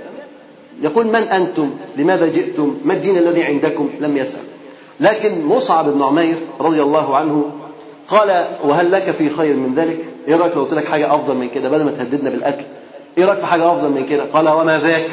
[0.81, 4.41] يقول من أنتم؟ لماذا جئتم؟ ما الدين الذي عندكم؟ لم يسأل.
[4.99, 7.51] لكن مصعب بن عمير رضي الله عنه
[8.07, 9.97] قال وهل لك في خير من ذلك؟
[10.27, 12.65] إيه رأيك لو قلت لك حاجة أفضل من كده بدل ما تهددنا بالقتل
[13.17, 15.09] إيه رأيك في حاجة أفضل من كده؟ قال وما ذاك.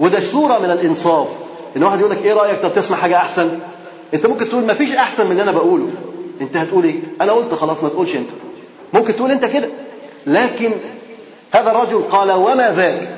[0.00, 1.28] وده صوره من الإنصاف.
[1.76, 3.58] إن واحد يقول لك إيه رأيك؟ طب تسمع حاجة أحسن؟
[4.14, 5.88] أنت ممكن تقول ما فيش أحسن من اللي أنا بقوله.
[6.40, 8.30] أنت هتقول إيه؟ أنا قلت خلاص ما تقولش أنت.
[8.94, 9.68] ممكن تقول أنت كده.
[10.26, 10.72] لكن
[11.54, 13.08] هذا الرجل قال وما ذاك؟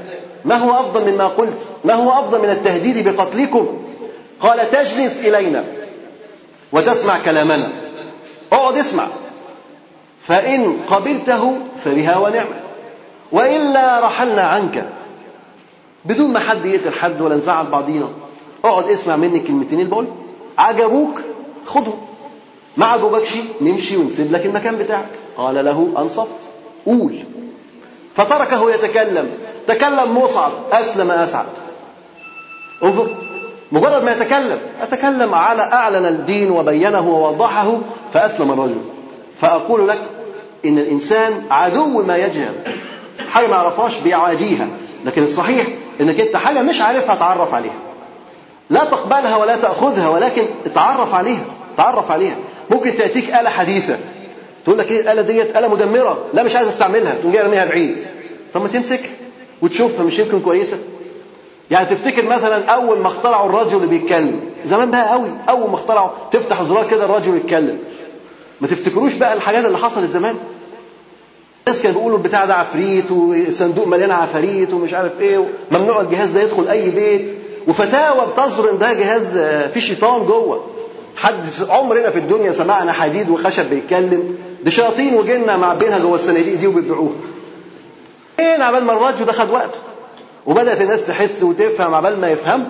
[0.45, 3.83] ما هو أفضل مما قلت؟ ما هو أفضل من التهديد بقتلكم؟
[4.41, 5.65] قال تجلس إلينا
[6.73, 7.73] وتسمع كلامنا.
[8.53, 9.07] اقعد اسمع.
[10.19, 12.63] فإن قبلته فبها ونعمت.
[13.33, 14.89] وإلا رحلنا عنك.
[16.05, 18.09] بدون ما حد يقتل حد ولا نزعل بعضينا.
[18.65, 20.07] اقعد اسمع مني كلمتين اللي بقول
[20.59, 21.21] عجبوك؟
[21.67, 22.07] خدهم
[22.77, 25.09] ما عجبكش نمشي ونسيب لك المكان بتاعك.
[25.37, 26.51] قال له انصفت
[26.87, 27.19] قول.
[28.15, 29.31] فتركه يتكلم.
[29.67, 31.47] تكلم مصعب أسلم أسعد.
[32.85, 33.15] انظر
[33.73, 37.79] مجرد ما يتكلم أتكلم على أعلن الدين وبينه ووضحه
[38.15, 38.83] فأسلم الرجل.
[39.41, 39.99] فأقول لك
[40.65, 42.55] إن الإنسان عدو ما يجهل.
[43.29, 44.69] حاجة ما يعرفهاش بيعاديها.
[45.05, 45.67] لكن الصحيح
[46.01, 47.79] إنك أنت حاجة مش عارفها تعرف عليها.
[48.71, 51.45] لا تقبلها ولا تأخذها ولكن اتعرف عليها
[51.77, 52.37] تعرف عليها.
[52.71, 53.99] ممكن تأتيك آلة حديثة.
[54.65, 56.19] تقول لك إيه الآلة ديت؟ آلة مدمرة.
[56.35, 57.15] لا مش عايز أستعملها.
[57.15, 57.99] تقوم جاي بعيد.
[58.55, 59.01] طب ما تمسك.
[59.63, 60.79] وتشوفها مش يمكن كويسة.
[61.71, 65.29] يعني تفتكر مثلا أول ما اخترعوا الراديو اللي بيتكلم؟ زمان بقى قوي.
[65.49, 67.79] أول ما اخترعوا تفتح الزرار كده الراديو يتكلم.
[68.61, 70.37] ما تفتكروش بقى الحاجات اللي حصلت زمان؟
[71.67, 76.43] الناس كانوا بيقولوا البتاع ده عفريت وصندوق مليان عفاريت ومش عارف إيه ممنوع الجهاز ده
[76.43, 77.35] يدخل أي بيت.
[77.69, 79.39] وفتاوى بتصدر إن ده جهاز
[79.73, 80.65] فيه شيطان جوه.
[81.17, 81.35] حد
[81.69, 84.37] عمرنا في الدنيا سمعنا حديد وخشب بيتكلم.
[84.65, 87.13] دي شياطين وجنة معبينها جوه الصناديق دي وبيبيعوها.
[88.39, 89.79] إيه عبال ما الراديو ده خد وقته.
[90.47, 92.69] وبدأت الناس تحس وتفهم عبال ما يفهم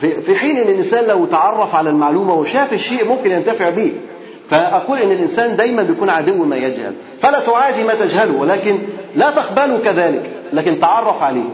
[0.00, 3.92] في, حين إن الإنسان لو تعرف على المعلومة وشاف الشيء ممكن ينتفع به.
[4.50, 8.78] فأقول إن الإنسان دايما بيكون عدو ما يجهل، فلا تعادي ما تجهله ولكن
[9.16, 11.50] لا تقبله كذلك، لكن تعرف عليه.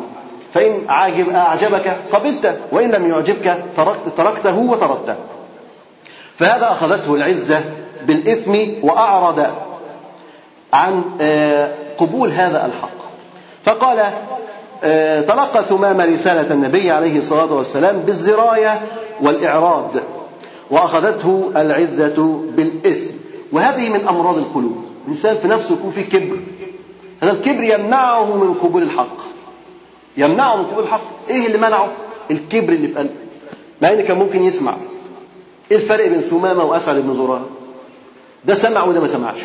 [0.55, 5.15] فإن عاجب أعجبك قبلته وإن لم يعجبك تركت تركته وتركته
[6.37, 7.61] فهذا أخذته العزة
[8.07, 9.47] بالإثم وأعرض
[10.73, 11.03] عن
[11.99, 13.00] قبول هذا الحق
[13.65, 14.13] فقال
[15.27, 18.83] تلقى ثمام رسالة النبي عليه الصلاة والسلام بالزراية
[19.21, 19.97] والإعراض
[20.71, 23.15] وأخذته العزة بالإثم.
[23.53, 24.85] وهذه من أمراض القلوب.
[25.05, 26.37] الإنسان في نفسه يكون فيه كبر.
[27.23, 29.17] هذا الكبر يمنعه من قبول الحق.
[30.17, 31.03] يمنعه من قبول الحق.
[31.31, 31.93] إيه اللي منعه؟
[32.31, 33.15] الكبر اللي في قلبه.
[33.83, 34.77] مع ان كان ممكن يسمع.
[35.71, 37.47] إيه الفرق بين ثمامة وأسعد بن زرارة؟
[38.45, 39.39] ده سمع وده ما سمعش.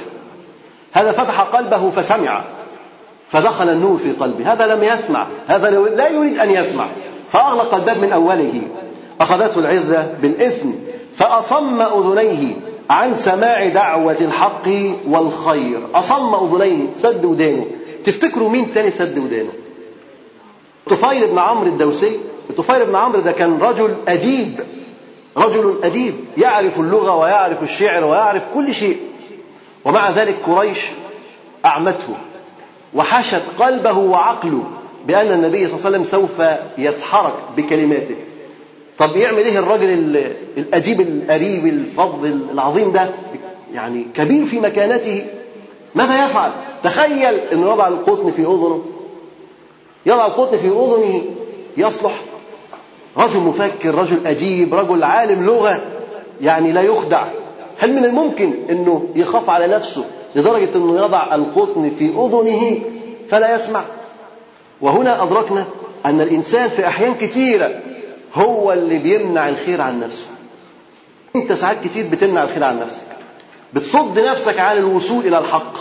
[0.93, 2.43] هذا فتح قلبه فسمع.
[3.35, 4.53] فدخل النور في قلبه.
[4.53, 5.27] هذا لم يسمع.
[5.47, 6.87] هذا لا يريد أن يسمع.
[7.29, 8.61] فأغلق الباب من أوله.
[9.21, 10.69] أخذته العزة بالإثم.
[11.15, 12.55] فأصم أذنيه
[12.89, 14.67] عن سماع دعوة الحق
[15.07, 15.79] والخير.
[15.95, 16.93] أصم أذنيه.
[16.93, 17.65] سد ودانه.
[18.03, 19.51] تفتكروا مين تاني سد ودانه؟
[20.85, 22.19] طفيل بن عمرو الدوسي.
[22.57, 24.59] طفيل بن عمرو ده كان رجل أديب.
[25.37, 26.15] رجل أديب.
[26.37, 28.97] يعرف اللغة ويعرف الشعر ويعرف كل شيء.
[29.85, 30.85] ومع ذلك قريش
[31.65, 32.15] أعمته.
[32.95, 34.63] وحشت قلبه وعقله
[35.07, 38.15] بأن النبي صلى الله عليه وسلم سوف يسحرك بكلماته.
[38.97, 40.17] طب يعمل إيه الراجل
[40.57, 43.09] الأديب القريب الفضل العظيم ده؟
[43.73, 45.25] يعني كبير في مكانته.
[45.95, 46.51] ماذا يفعل؟
[46.83, 48.85] تخيل انه يضع القطن في أذنه.
[50.05, 51.23] يضع القطن في أذنه
[51.77, 52.21] يصلح.
[53.17, 55.81] رجل مفكر رجل أديب رجل عالم لغة
[56.41, 57.23] يعني لا يخدع.
[57.79, 60.05] هل من الممكن أنه يخاف على نفسه
[60.35, 62.81] لدرجة أنه يضع القطن في أذنه
[63.29, 63.83] فلا يسمع.
[64.81, 65.65] وهنا أدركنا
[66.05, 67.79] أن الإنسان في أحيان كثيرة
[68.35, 70.25] هو اللي بيمنع الخير عن نفسه.
[71.35, 73.07] أنت ساعات كتير بتمنع الخير عن نفسك.
[73.73, 75.73] بتصد نفسك عن الوصول إلى الحق.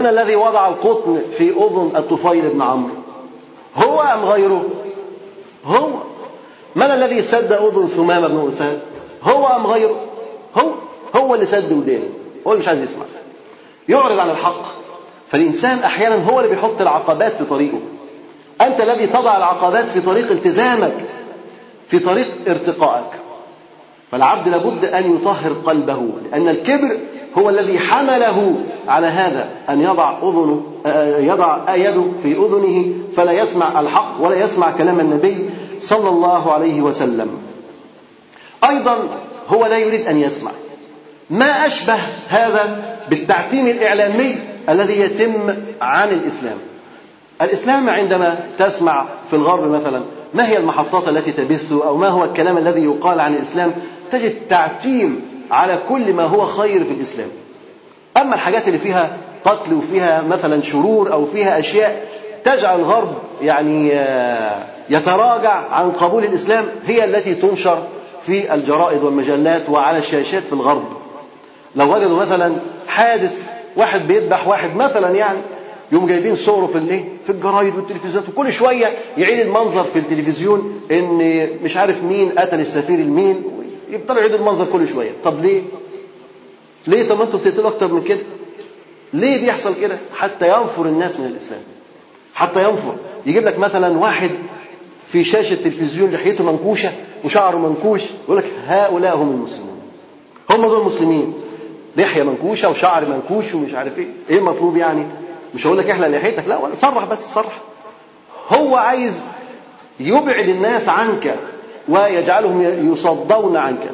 [0.00, 2.94] من الذي وضع القطن في أذن الطفيل بن عمرو.
[3.76, 4.64] هو أم غيره؟
[5.64, 5.88] هو.
[6.76, 8.80] من الذي سد أذن ثمامة بن أثان
[9.22, 10.00] هو أم غيره؟
[10.58, 10.70] هو.
[11.16, 12.08] هو اللي سد ودانه.
[12.46, 13.04] هو اللي مش عايز يسمع.
[13.88, 14.62] يعرض عن الحق.
[15.28, 17.80] فالإنسان أحيانا هو اللي بيحط العقبات في طريقه.
[18.60, 20.94] أنت الذي تضع العقبات في طريق التزامك
[21.86, 23.10] في طريق ارتقائك.
[24.10, 26.96] فالعبد لابد أن يطهر قلبه لأن الكبر
[27.38, 28.54] هو الذي حمله
[28.88, 34.70] على هذا أن يضع أذنه آه، يضع يده في أذنه فلا يسمع الحق ولا يسمع
[34.70, 37.28] كلام النبي صلى الله عليه وسلم.
[38.70, 38.96] أيضا
[39.48, 40.50] هو لا يريد أن يسمع.
[41.30, 41.98] ما أشبه
[42.28, 46.56] هذا بالتعتيم الإعلامي الذي يتم عن الإسلام.
[47.42, 50.02] الإسلام عندما تسمع في الغرب مثلا
[50.34, 53.72] ما هي المحطات التي تبث؟ أو ما هو الكلام الذي يقال عن الإسلام؟
[54.12, 55.20] تجد تعتيم
[55.50, 57.28] على كل ما هو خير في الإسلام.
[58.16, 62.08] أما الحاجات اللي فيها قتل وفيها مثلا شرور أو فيها أشياء
[62.44, 67.82] تجعل الغرب يعني آه، يتراجع عن قبول الإسلام هي التي تنشر
[68.26, 70.97] في الجرائد والمجلات وعلى الشاشات في الغرب.
[71.76, 72.56] لو وجدوا مثلا
[72.86, 75.38] حادث واحد بيذبح واحد مثلا يعني
[75.92, 78.86] يوم جايبين صوره في الايه؟ في الجرايد والتلفزيونات وكل شوية
[79.18, 83.42] يعيد المنظر في التلفزيون إن مش عارف مين قتل السفير المين
[83.90, 85.62] يفضلوا يعيدوا المنظر كل شوية، طب ليه؟
[86.86, 88.20] ليه طب أنتوا بتقتلوا أكتر من كده؟
[89.12, 91.60] ليه بيحصل كده؟ حتى ينفر الناس من الإسلام.
[92.34, 92.94] حتى ينفر،
[93.26, 94.30] يجيب لك مثلا واحد
[95.12, 96.92] في شاشة تلفزيون لحيته منكوشة
[97.24, 99.80] وشعره منكوش يقول لك هؤلاء هم المسلمون.
[100.50, 101.34] هم دول المسلمين.
[101.96, 105.06] لحية منكوشة وشعر منكوش ومش عارف إيه، إيه المطلوب يعني؟
[105.54, 107.58] مش هقول لك احلق لحيتك لا ولا صرح بس صرح.
[108.50, 109.20] هو عايز
[110.00, 111.34] يبعد الناس عنك
[111.88, 112.62] ويجعلهم
[112.92, 113.90] يصدون عنك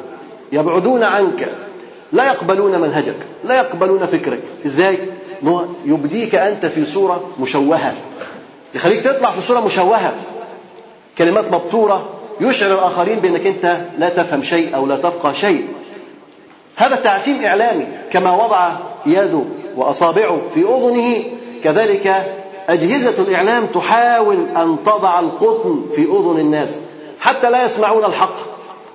[0.51, 1.49] يبعدون عنك.
[2.11, 4.41] لا يقبلون منهجك لا يقبلون فكرك.
[4.65, 4.97] إزاي؟
[5.85, 7.93] يبديك أنت في صورة مشوهة.
[8.75, 10.13] يخليك تطلع في صورة مشوهة.
[11.17, 12.09] كلمات مبتورة
[12.41, 15.67] يشعر الآخرين بأنك أنت لا تفهم شيء أو لا تفقه شيء.
[16.75, 18.71] هذا تعتيم إعلامي كما وضع
[19.05, 19.41] يده
[19.77, 21.23] واصابعه في أذنه.
[21.63, 22.35] كذلك
[22.69, 26.81] أجهزة الإعلام تحاول أن تضع القطن في أذن الناس
[27.19, 28.35] حتى لا يسمعون الحق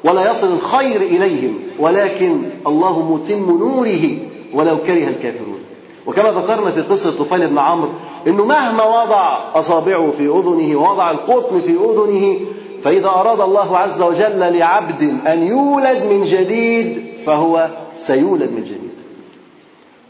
[0.05, 1.59] ولا يصل الخير إليهم.
[1.79, 4.19] ولكن الله متم نوره
[4.55, 5.61] ولو كره الكافرون.
[6.07, 7.91] وكما ذكرنا في قصة طفيل بن عمرو
[8.27, 12.41] أنه مهما وضع أصابعه في أذنه ووضع القطن في أذنه
[12.83, 18.91] فإذا أراد الله عز وجل لعبد أن يولد من جديد فهو سيولد من جديد.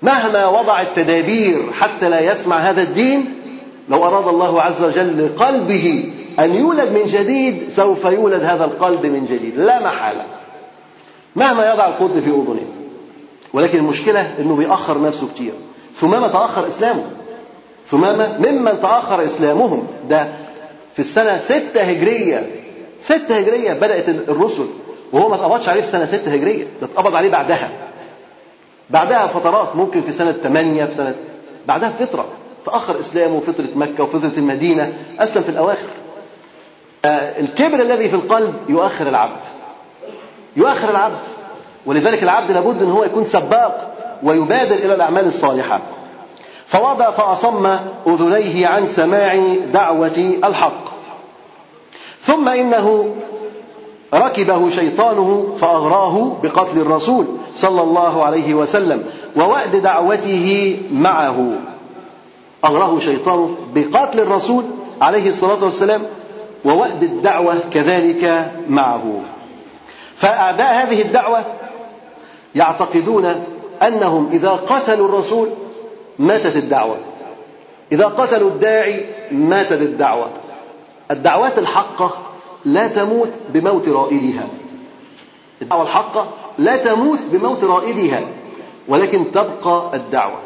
[0.03, 3.35] مهما وضع التدابير حتى لا يسمع هذا الدين
[3.89, 9.25] لو أراد الله عز وجل لقلبه أن يولد من جديد سوف يولد هذا القلب من
[9.25, 9.59] جديد.
[9.59, 10.25] لا محالة.
[11.37, 12.67] مهما يضع القطن في أذنه.
[13.53, 15.53] ولكن المشكلة أنه بيأخر نفسه كتير.
[15.95, 17.05] ثمامة تأخر إسلامه.
[17.87, 19.87] ثمامة ممن تأخر إسلامهم.
[20.09, 20.33] ده
[20.93, 22.51] في السنة ستة هجرية.
[23.01, 24.67] ستة هجرية بدأت الرسل
[25.13, 27.71] وهو ما اتقبضش عليه في سنة ستة هجرية ده اتقبض عليه بعدها.
[28.91, 31.15] بعدها فترات ممكن في سنة 8 في سنة
[31.67, 32.25] بعدها فترة
[32.65, 35.89] تأخر إسلامه وفترة مكة وفترة المدينة أسلم في الأواخر.
[37.05, 39.41] آه، الكبر الذي في القلب يؤخر العبد.
[40.57, 41.19] يؤخر العبد.
[41.87, 45.81] ولذلك العبد لابد إن هو يكون سباق ويبادر إلى الأعمال الصالحة.
[46.67, 47.67] فوضع فأصم
[48.07, 50.85] أذنيه عن سماع دعوة الحق.
[52.21, 53.15] ثم إنه
[54.15, 59.05] ركبه شيطانه فأغراه بقتل الرسول صلى الله عليه وسلم
[59.37, 61.53] ووأد دعوته معه.
[62.65, 64.65] أغراه شيطانه بقتل الرسول
[65.03, 66.03] عليه الصلاة والسلام
[66.65, 69.21] ووأد الدعوة كذلك معه.
[70.15, 71.45] فأعداء هذه الدعوة
[72.55, 73.45] يعتقدون
[73.83, 75.49] أنهم إذا قتلوا الرسول
[76.19, 76.97] ماتت الدعوة.
[77.93, 80.27] إذا قتلوا الداعي ماتت الدعوة.
[81.11, 82.19] الدعوات الحقة
[82.65, 84.47] لا تموت بموت رائدها
[85.63, 88.21] الدعوة الحقة لا تموت بموت رائدها
[88.89, 90.39] ولكن تبقى الدعوة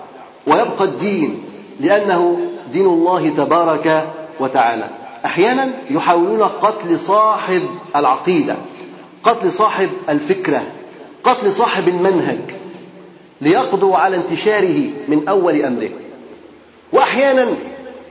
[0.46, 1.42] ويبقى الدين
[1.80, 2.38] لأنه
[2.72, 4.08] دين الله تبارك
[4.40, 4.88] وتعالى.
[5.24, 7.62] أحيانا يحاولون قتل صاحب
[7.96, 8.56] العقيدة
[9.22, 10.62] قتل صاحب الفكرة
[11.24, 12.38] قتل صاحب المنهج
[13.40, 15.90] ليقضوا على انتشاره من أول أمره.
[16.92, 17.46] وأحيانا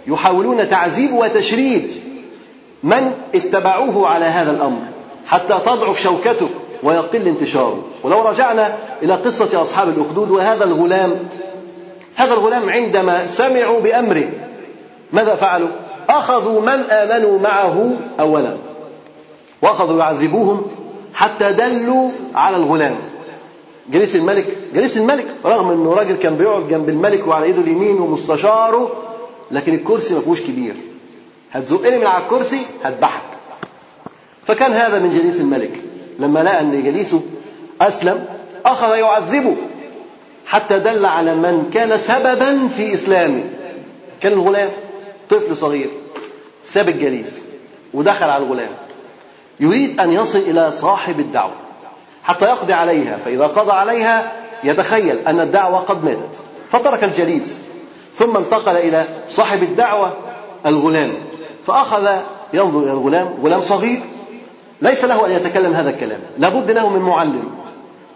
[0.07, 1.91] يحاولون تعذيب وتشريد
[2.83, 4.79] من اتبعوه على هذا الأمر
[5.25, 6.49] حتى تضعف شوكته
[6.83, 7.83] ويقل انتشاره.
[8.03, 11.19] ولو رجعنا إلى قصة أصحاب الأخدود وهذا الغلام
[12.15, 14.29] هذا الغلام عندما سمعوا بأمره
[15.13, 15.69] ماذا فعلوا؟
[16.09, 18.57] أخذوا من آمنوا معه أولا
[19.61, 20.61] وأخذوا يعذبوهم
[21.13, 22.95] حتى دلوا على الغلام.
[23.91, 28.91] جليس الملك جليس الملك رغم إنه راجل كان بيقعد جنب الملك وعلى إيده اليمين ومستشاره
[29.51, 30.75] لكن الكرسي ما فيهوش كبير.
[31.53, 33.23] هتزقني من على الكرسي هذبحك.
[34.47, 35.81] فكان هذا من جليس الملك.
[36.19, 37.21] لما لقى أن جليسه
[37.81, 38.25] أسلم
[38.65, 39.55] أخذ يعذبه
[40.45, 43.43] حتى دل على من كان سببا في إسلامه.
[44.21, 44.69] كان الغلام
[45.29, 45.89] طفل صغير
[46.63, 47.41] ساب الجليس
[47.93, 48.71] ودخل على الغلام.
[49.59, 51.53] يريد أن يصل إلى صاحب الدعوة
[52.23, 53.17] حتى يقضي عليها.
[53.25, 54.31] فإذا قضى عليها
[54.63, 56.39] يتخيل أن الدعوة قد ماتت.
[56.71, 57.61] فترك الجليس
[58.15, 60.13] ثم انتقل إلى صاحب الدعوة
[60.65, 61.13] الغلام.
[61.67, 62.07] فأخذ
[62.53, 64.01] ينظر إلى الغلام غلام صغير
[64.81, 66.19] ليس له أن يتكلم هذا الكلام.
[66.37, 67.51] لابد له من معلم.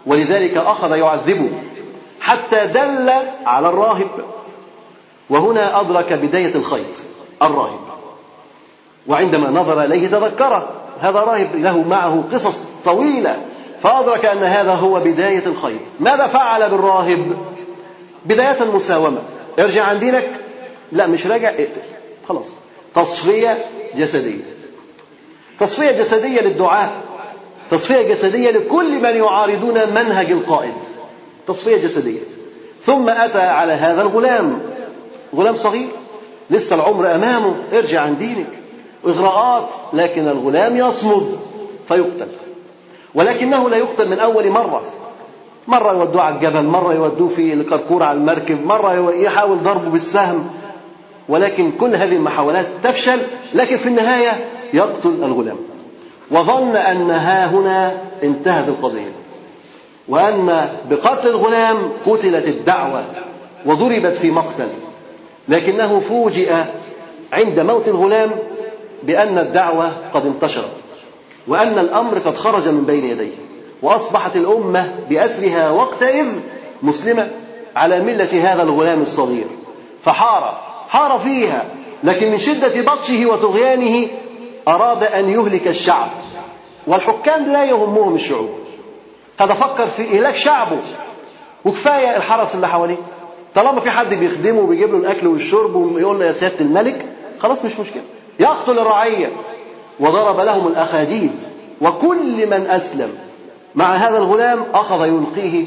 [0.06, 1.50] ولذلك أخذ يعذبه
[2.20, 3.10] حتى دل
[3.46, 4.08] على الراهب.
[5.30, 6.96] وهنا أدرك بداية الخيط
[7.42, 7.80] الراهب.
[9.06, 10.68] وعندما نظر إليه تذكره
[11.00, 13.44] هذا راهب له معه قصص طويلة
[13.80, 15.80] فأدرك أن هذا هو بداية الخيط.
[16.00, 17.36] ماذا فعل بالراهب؟
[18.24, 19.22] بداية المساومة.
[19.58, 20.30] ارجع عن دينك.
[20.92, 21.80] لا مش راجع اقتل.
[22.28, 22.54] خلاص.
[23.04, 23.58] تصفية
[23.96, 24.44] جسدية.
[25.58, 26.90] تصفية جسدية للدعاة
[27.70, 30.74] تصفية جسدية لكل من يعارضون منهج القائد.
[31.46, 32.20] تصفية جسدية.
[32.82, 34.60] ثم أتى على هذا الغلام.
[35.36, 35.88] غلام صغير.
[36.50, 37.54] لسه العمر أمامه.
[37.72, 38.50] ارجع عن دينك.
[39.06, 39.68] إغراءات.
[39.92, 41.38] لكن الغلام يصمد.
[41.88, 42.28] فيقتل.
[43.14, 44.82] ولكنه لا يقتل من أول مرة.
[45.66, 46.64] مرة يودوه على الجبل.
[46.64, 48.66] مرة يودوه في الكركور على المركب.
[48.66, 50.50] مرة يحاول ضربه بالسهم.
[51.28, 53.20] ولكن كل هذه المحاولات تفشل
[53.54, 55.56] لكن في النهاية يقتل الغلام.
[56.30, 59.12] وظن أن ها هنا انتهت القضية
[60.08, 63.04] وأن بقتل الغلام قتلت الدعوة
[63.66, 64.68] وضربت في مقتل.
[65.48, 66.54] لكنه فوجئ
[67.32, 68.30] عند موت الغلام
[69.02, 70.72] بأن الدعوة قد انتشرت
[71.46, 73.34] وأن الأمر قد خرج من بين يديه
[73.82, 76.26] وأصبحت الأمة بأسرها وقتئذ
[76.82, 77.30] مسلمة
[77.76, 79.46] على ملة هذا الغلام الصغير.
[80.04, 81.64] فحار حار فيها
[82.04, 84.08] لكن من شدة بطشه وطغيانه
[84.68, 86.10] أراد أن يهلك الشعب.
[86.86, 88.50] والحكام لا يهمهم الشعوب.
[89.40, 90.78] هذا فكر في إهلاك شعبه.
[91.64, 92.96] وكفاية الحرس اللي حواليه.
[93.54, 97.06] طالما في حد بيخدمه وبيجيب له الأكل والشرب ويقول له يا سيادة الملك
[97.38, 98.02] خلاص مش مشكلة.
[98.40, 99.32] يقتل الرعية
[100.00, 101.32] وضرب لهم الأخاديد.
[101.80, 103.14] وكل من أسلم
[103.74, 105.64] مع هذا الغلام أخذ يلقيه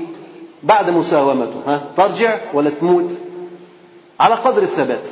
[0.63, 1.61] بعد مساومته.
[1.67, 3.15] ها ترجع ولا تموت؟
[4.21, 5.07] على قدر الثبات.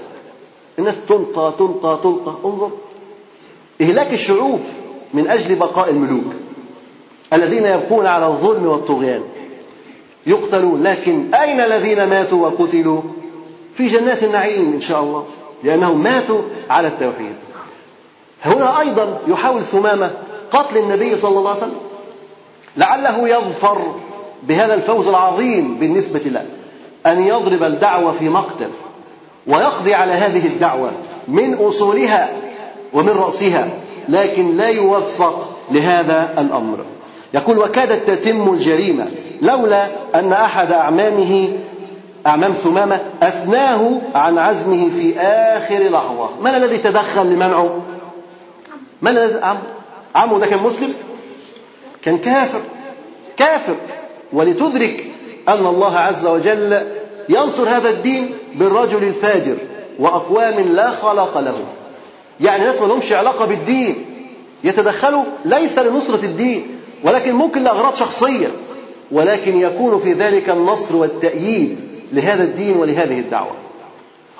[0.80, 2.72] الناس تلقى تلقى تلقى انظر.
[3.82, 4.60] إهلاك الشعوب
[5.14, 6.34] من أجل بقاء الملوك.
[7.34, 9.24] الذين يبقون على الظلم والطغيان.
[10.28, 10.84] يقتلون.
[10.84, 13.02] لكن أين الذين ماتوا وقتلوا؟
[13.74, 15.26] في جنات النعيم إن شاء الله.
[15.64, 17.36] لأنهم ماتوا على التوحيد.
[18.46, 20.12] هنا أيضا يحاول ثمامة
[20.52, 21.80] قتل النبي صلى الله عليه وسلم.
[22.78, 23.94] لعله يظفر
[24.44, 26.46] بهذا الفوز العظيم بالنسبة له.
[27.06, 28.70] أن يضرب الدعوة في مقتل.
[29.50, 30.92] ويقضي على هذه الدعوة
[31.28, 32.30] من أصولها
[32.94, 33.70] ومن رأسها
[34.10, 36.78] لكن لا يوفق لهذا الأمر.
[37.34, 39.08] يقول وكادت تتم الجريمة
[39.42, 41.50] لولا أن أحد أعمامه
[42.28, 46.30] أعمام ثمامة أثناه عن عزمه في آخر لحظة.
[46.42, 47.82] من الذي تدخل لمنعه؟
[49.02, 49.58] من الذي عم
[50.16, 50.94] عمه ده كان مسلم؟
[52.02, 52.62] كان كافر.
[53.38, 53.76] كافر.
[54.34, 55.06] ولتدرك
[55.48, 56.82] أن الله عز وجل
[57.30, 59.56] ينصر هذا الدين بالرجل الفاجر
[60.00, 61.66] وأقوام لا خلق لهم.
[62.42, 64.06] يعني ناس ما لهمش علاقة بالدين.
[64.64, 66.68] يتدخلوا ليس لنصرة الدين
[67.04, 68.48] ولكن ممكن لأغراض شخصية.
[69.12, 71.80] ولكن يكون في ذلك النصر والتأييد
[72.14, 73.52] لهذا الدين ولهذه الدعوة.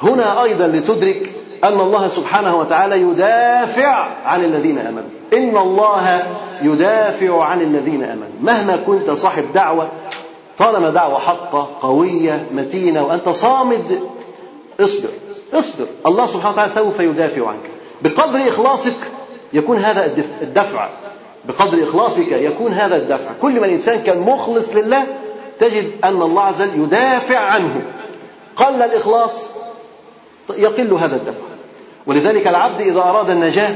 [0.04, 1.30] هنا أيضا لتدرك
[1.64, 5.10] أن الله سبحانه وتعالى يدافع عن الذين آمنوا.
[5.34, 6.24] إن الله
[6.62, 8.40] يدافع عن الذين آمنوا.
[8.42, 9.90] مهما كنت صاحب دعوة
[10.60, 14.00] طالما دعوة حقة قوية متينة وأنت صامد
[14.80, 15.10] اصبر
[15.54, 15.86] اصبر.
[16.06, 17.70] الله سبحانه وتعالى سوف يدافع عنك.
[18.02, 18.96] بقدر إخلاصك
[19.54, 20.06] يكون هذا
[20.42, 20.90] الدفع.
[21.46, 23.32] بقدر إخلاصك يكون هذا الدفع.
[23.42, 25.04] كل ما الإنسان كان مخلص لله
[25.60, 27.82] تجد أن الله عز وجل يدافع عنه.
[28.56, 29.46] قل الإخلاص
[30.58, 31.44] يقل هذا الدفع.
[32.08, 33.76] ولذلك العبد إذا أراد النجاة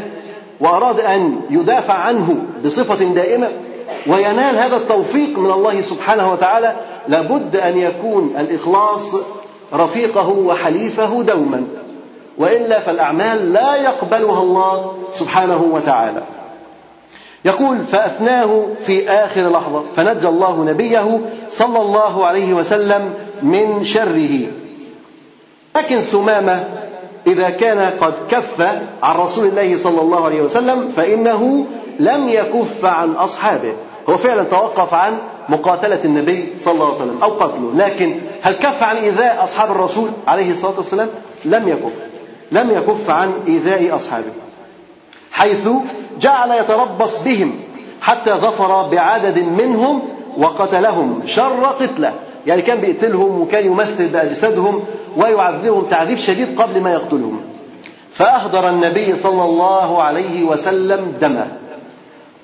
[0.60, 3.52] وأراد أن يدافع عنه بصفة دائمة
[4.08, 6.76] وينال هذا التوفيق من الله سبحانه وتعالى
[7.08, 9.16] لابد أن يكون الإخلاص
[9.74, 11.68] رفيقه وحليفه دوما.
[12.38, 16.24] وإلا فالأعمال لا يقبلها الله سبحانه وتعالى.
[17.46, 24.52] يقول فأثناه في آخر لحظة فنجى الله نبيه صلى الله عليه وسلم من شره.
[25.76, 26.68] لكن ثمامة
[27.28, 28.62] إذا كان قد كف
[29.04, 31.66] عن رسول الله صلى الله عليه وسلم فإنه
[32.00, 33.74] لم يكف عن أصحابه.
[34.10, 35.18] هو فعلا توقف عن
[35.50, 37.72] مقاتلة النبي صلى الله عليه وسلم أو قتله.
[37.76, 41.10] لكن هل كف عن إيذاء أصحاب الرسول عليه الصلاة والسلام؟
[41.46, 41.94] لم يكف.
[42.52, 44.32] لم يكف عن إيذاء أصحابه.
[45.32, 45.70] حيث
[46.20, 47.56] جعل يتربص بهم
[48.02, 50.02] حتى ظفر بعدد منهم
[50.38, 52.14] وقتلهم شر قتله.
[52.48, 54.84] يعني كان بيقتلهم وكان يمثل بأجسادهم
[55.18, 57.42] ويعذبهم تعذيب شديد قبل ما يقتلهم.
[58.12, 61.48] فأهدر النبي صلى الله عليه وسلم دمه.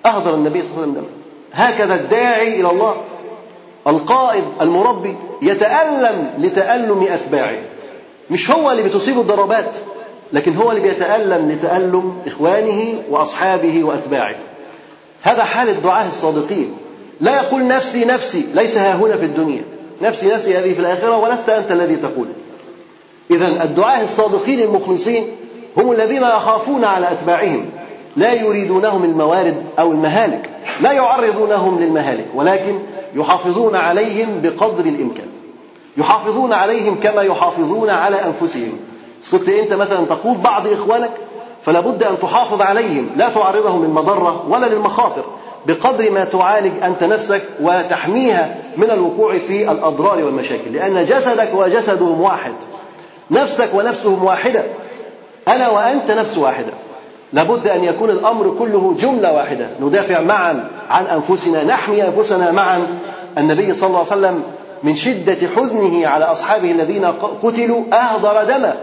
[0.05, 1.18] أهدر النبي صلى الله عليه وسلم دمه.
[1.53, 2.95] هكذا الداعي إلى الله.
[3.87, 7.59] القائد المربي يتألم لتألم أتباعه.
[8.31, 9.75] مش هو اللي بتصيبه الضربات
[10.33, 14.35] لكن هو اللي بيتألم لتألم إخوانه وأصحابه وأتباعه.
[15.21, 16.77] هذا حال الدعاة الصادقين.
[17.21, 19.61] لا يقول نفسي نفسي ليس ها هنا في الدنيا.
[20.01, 22.27] نفسي نفسي هذه في الآخرة ولست أنت الذي تقول.
[23.31, 25.27] إذا الدعاة الصادقين المخلصين
[25.77, 27.65] هم الذين يخافون على أتباعهم.
[28.17, 30.49] لا يريدونهم الموارد أو المهالك.
[30.81, 32.79] لا يعرضونهم للمهالك ولكن
[33.15, 35.27] يحافظون عليهم بقدر الإمكان.
[35.97, 38.77] يحافظون عليهم كما يحافظون على أنفسهم.
[39.31, 41.11] كنت أنت مثلا تقود بعض إخوانك
[41.61, 43.09] فلا بد أن تحافظ عليهم.
[43.17, 45.23] لا تعرضهم للمضرة ولا للمخاطر
[45.65, 50.73] بقدر ما تعالج أنت نفسك وتحميها من الوقوع في الأضرار والمشاكل.
[50.73, 52.53] لأن جسدك وجسدهم واحد
[53.31, 54.63] نفسك ونفسهم واحدة
[55.47, 56.71] أنا وأنت نفس واحدة.
[57.33, 59.67] لابد أن يكون الأمر كله جملة واحدة.
[59.81, 62.87] ندافع معا عن أنفسنا نحمي أنفسنا معا.
[63.37, 64.43] النبي صلى الله عليه وسلم
[64.83, 67.05] من شدة حزنه على أصحابه الذين
[67.43, 68.73] قتلوا أهدر دمه.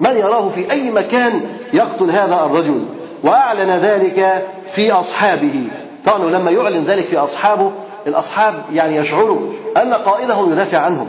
[0.00, 1.40] من يراه في أي مكان
[1.72, 2.84] يقتل هذا الرجل؟
[3.24, 5.68] وأعلن ذلك في أصحابه.
[6.06, 7.72] طبعا لما يعلن ذلك في أصحابه
[8.06, 9.38] الأصحاب يعني يشعروا
[9.76, 11.08] أن قائدهم يدافع عنهم.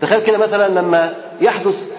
[0.00, 1.95] تخيل كده مثلا لما يحدث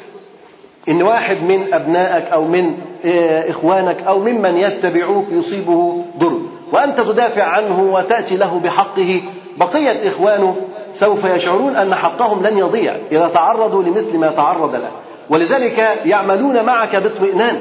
[0.90, 2.74] إن واحد من أبنائك أو من
[3.06, 6.40] آه، إخوانك أو ممن يتبعوك يصيبه ضر
[6.72, 9.22] وأنت تدافع عنه وتأتي له بحقه
[9.58, 10.56] بقية إخوانه
[10.94, 14.92] سوف يشعرون أن حقهم لن يضيع إذا تعرضوا لمثل ما تعرض له.
[15.30, 17.60] ولذلك يعملون معك باطمئنان.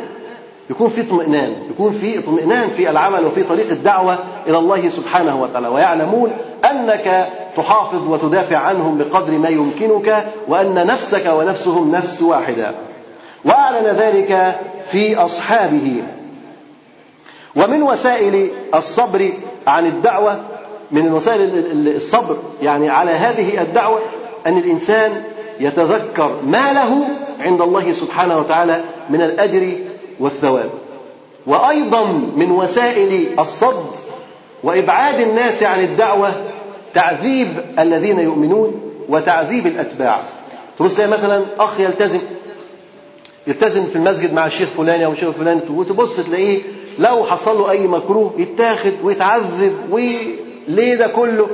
[0.71, 5.69] يكون في اطمئنان يكون في اطمئنان في العمل وفي طريق الدعوة إلى الله سبحانه وتعالى
[5.69, 6.31] ويعلمون
[6.71, 12.75] أنك تحافظ وتدافع عنهم بقدر ما يمكنك وأن نفسك ونفسهم نفس واحدة.
[13.47, 16.03] وأعلن ذلك في أصحابه.
[17.57, 19.33] ومن وسائل الصبر
[19.67, 20.41] عن الدعوة
[20.91, 23.99] من وسائل الصبر يعني على هذه الدعوة
[24.47, 25.23] أن الإنسان
[25.61, 27.09] يتذكر ما له
[27.41, 29.73] عند الله سبحانه وتعالى من الأجر
[30.21, 30.71] والثواب.
[31.47, 32.05] وأيضا
[32.37, 33.91] من وسائل الصد
[34.63, 36.35] وإبعاد الناس عن الدعوة
[36.95, 40.21] تعذيب الذين يؤمنون وتعذيب الأتباع.
[40.79, 42.21] تبص مثلا أخ يلتزم
[43.47, 46.63] يلتزم في المسجد مع الشيخ فلان أو الشيخ فلان وتبص تلاقيه
[46.99, 51.47] لو حصل له أي مكروه يتاخد ويتعذب وليه ده كله؟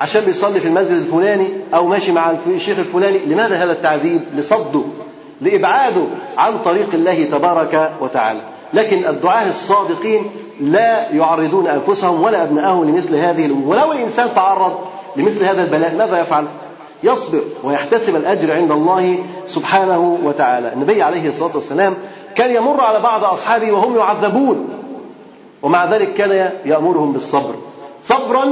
[0.00, 3.18] عشان بيصلي في المسجد الفلاني أو ماشي مع الشيخ الفلاني.
[3.18, 4.82] لماذا هذا التعذيب؟ لصده
[5.40, 6.04] لإبعاده
[6.38, 8.40] عن طريق الله تبارك وتعالى.
[8.74, 13.76] لكن الدعاة الصادقين لا يعرضون أنفسهم ولا ابنائهم لمثل هذه الأمور.
[13.76, 14.78] ولو الإنسان تعرض
[15.16, 16.44] لمثل هذا البلاء ماذا يفعل؟
[17.02, 20.72] يصبر ويحتسب الأجر عند الله سبحانه وتعالى.
[20.72, 21.94] النبي عليه الصلاة والسلام
[22.34, 24.68] كان يمر على بعض أصحابه وهم يعذبون.
[25.62, 27.54] ومع ذلك كان يأمرهم بالصبر.
[28.00, 28.44] صبرا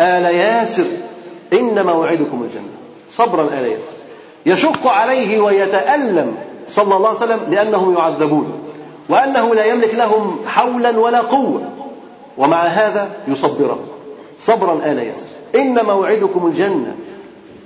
[0.00, 0.86] آل ياسر.
[1.52, 2.72] إن موعدكم الجنة.
[3.10, 3.92] صبرا آل ياسر.
[4.46, 6.34] يشق عليه ويتألم
[6.68, 8.52] صلى الله عليه وسلم لأنهم يعذبون.
[9.08, 11.62] وأنه لا يملك لهم حولا ولا قوة.
[12.38, 13.80] ومع هذا يصبرهم.
[14.38, 15.28] صبرا آل ياسر.
[15.54, 16.96] إن موعدكم الجنة.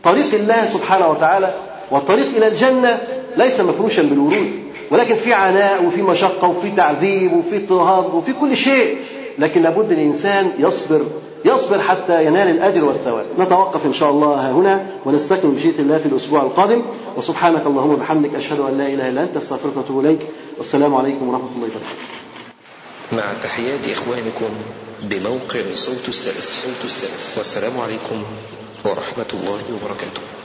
[0.05, 1.55] طريق الله سبحانه وتعالى
[1.91, 3.01] والطريق إلى الجنة
[3.37, 4.51] ليس مفروشا بالورود
[4.91, 8.99] ولكن في عناء وفي مشقة وفي تعذيب وفي اضطهاد وفي كل شيء
[9.39, 11.07] لكن لابد الإنسان يصبر
[11.45, 13.27] يصبر حتى ينال الأجر والثواب.
[13.39, 16.83] نتوقف إن شاء الله هنا ونستكمل بشيء الله في الأسبوع القادم.
[17.17, 20.19] وسبحانك اللهم وبحمدك أشهد أن لا إله إلا أنت أستغفرك وأتوب إليك.
[20.59, 21.87] والسلام عليكم ورحمة الله وبركاته.
[23.13, 24.51] مع تحيات إخوانكم
[25.03, 26.53] بموقع صوت السلف.
[26.65, 27.35] صوت السلف.
[27.39, 28.23] والسلام عليكم.
[28.85, 30.42] ورحمة الله وبركاته.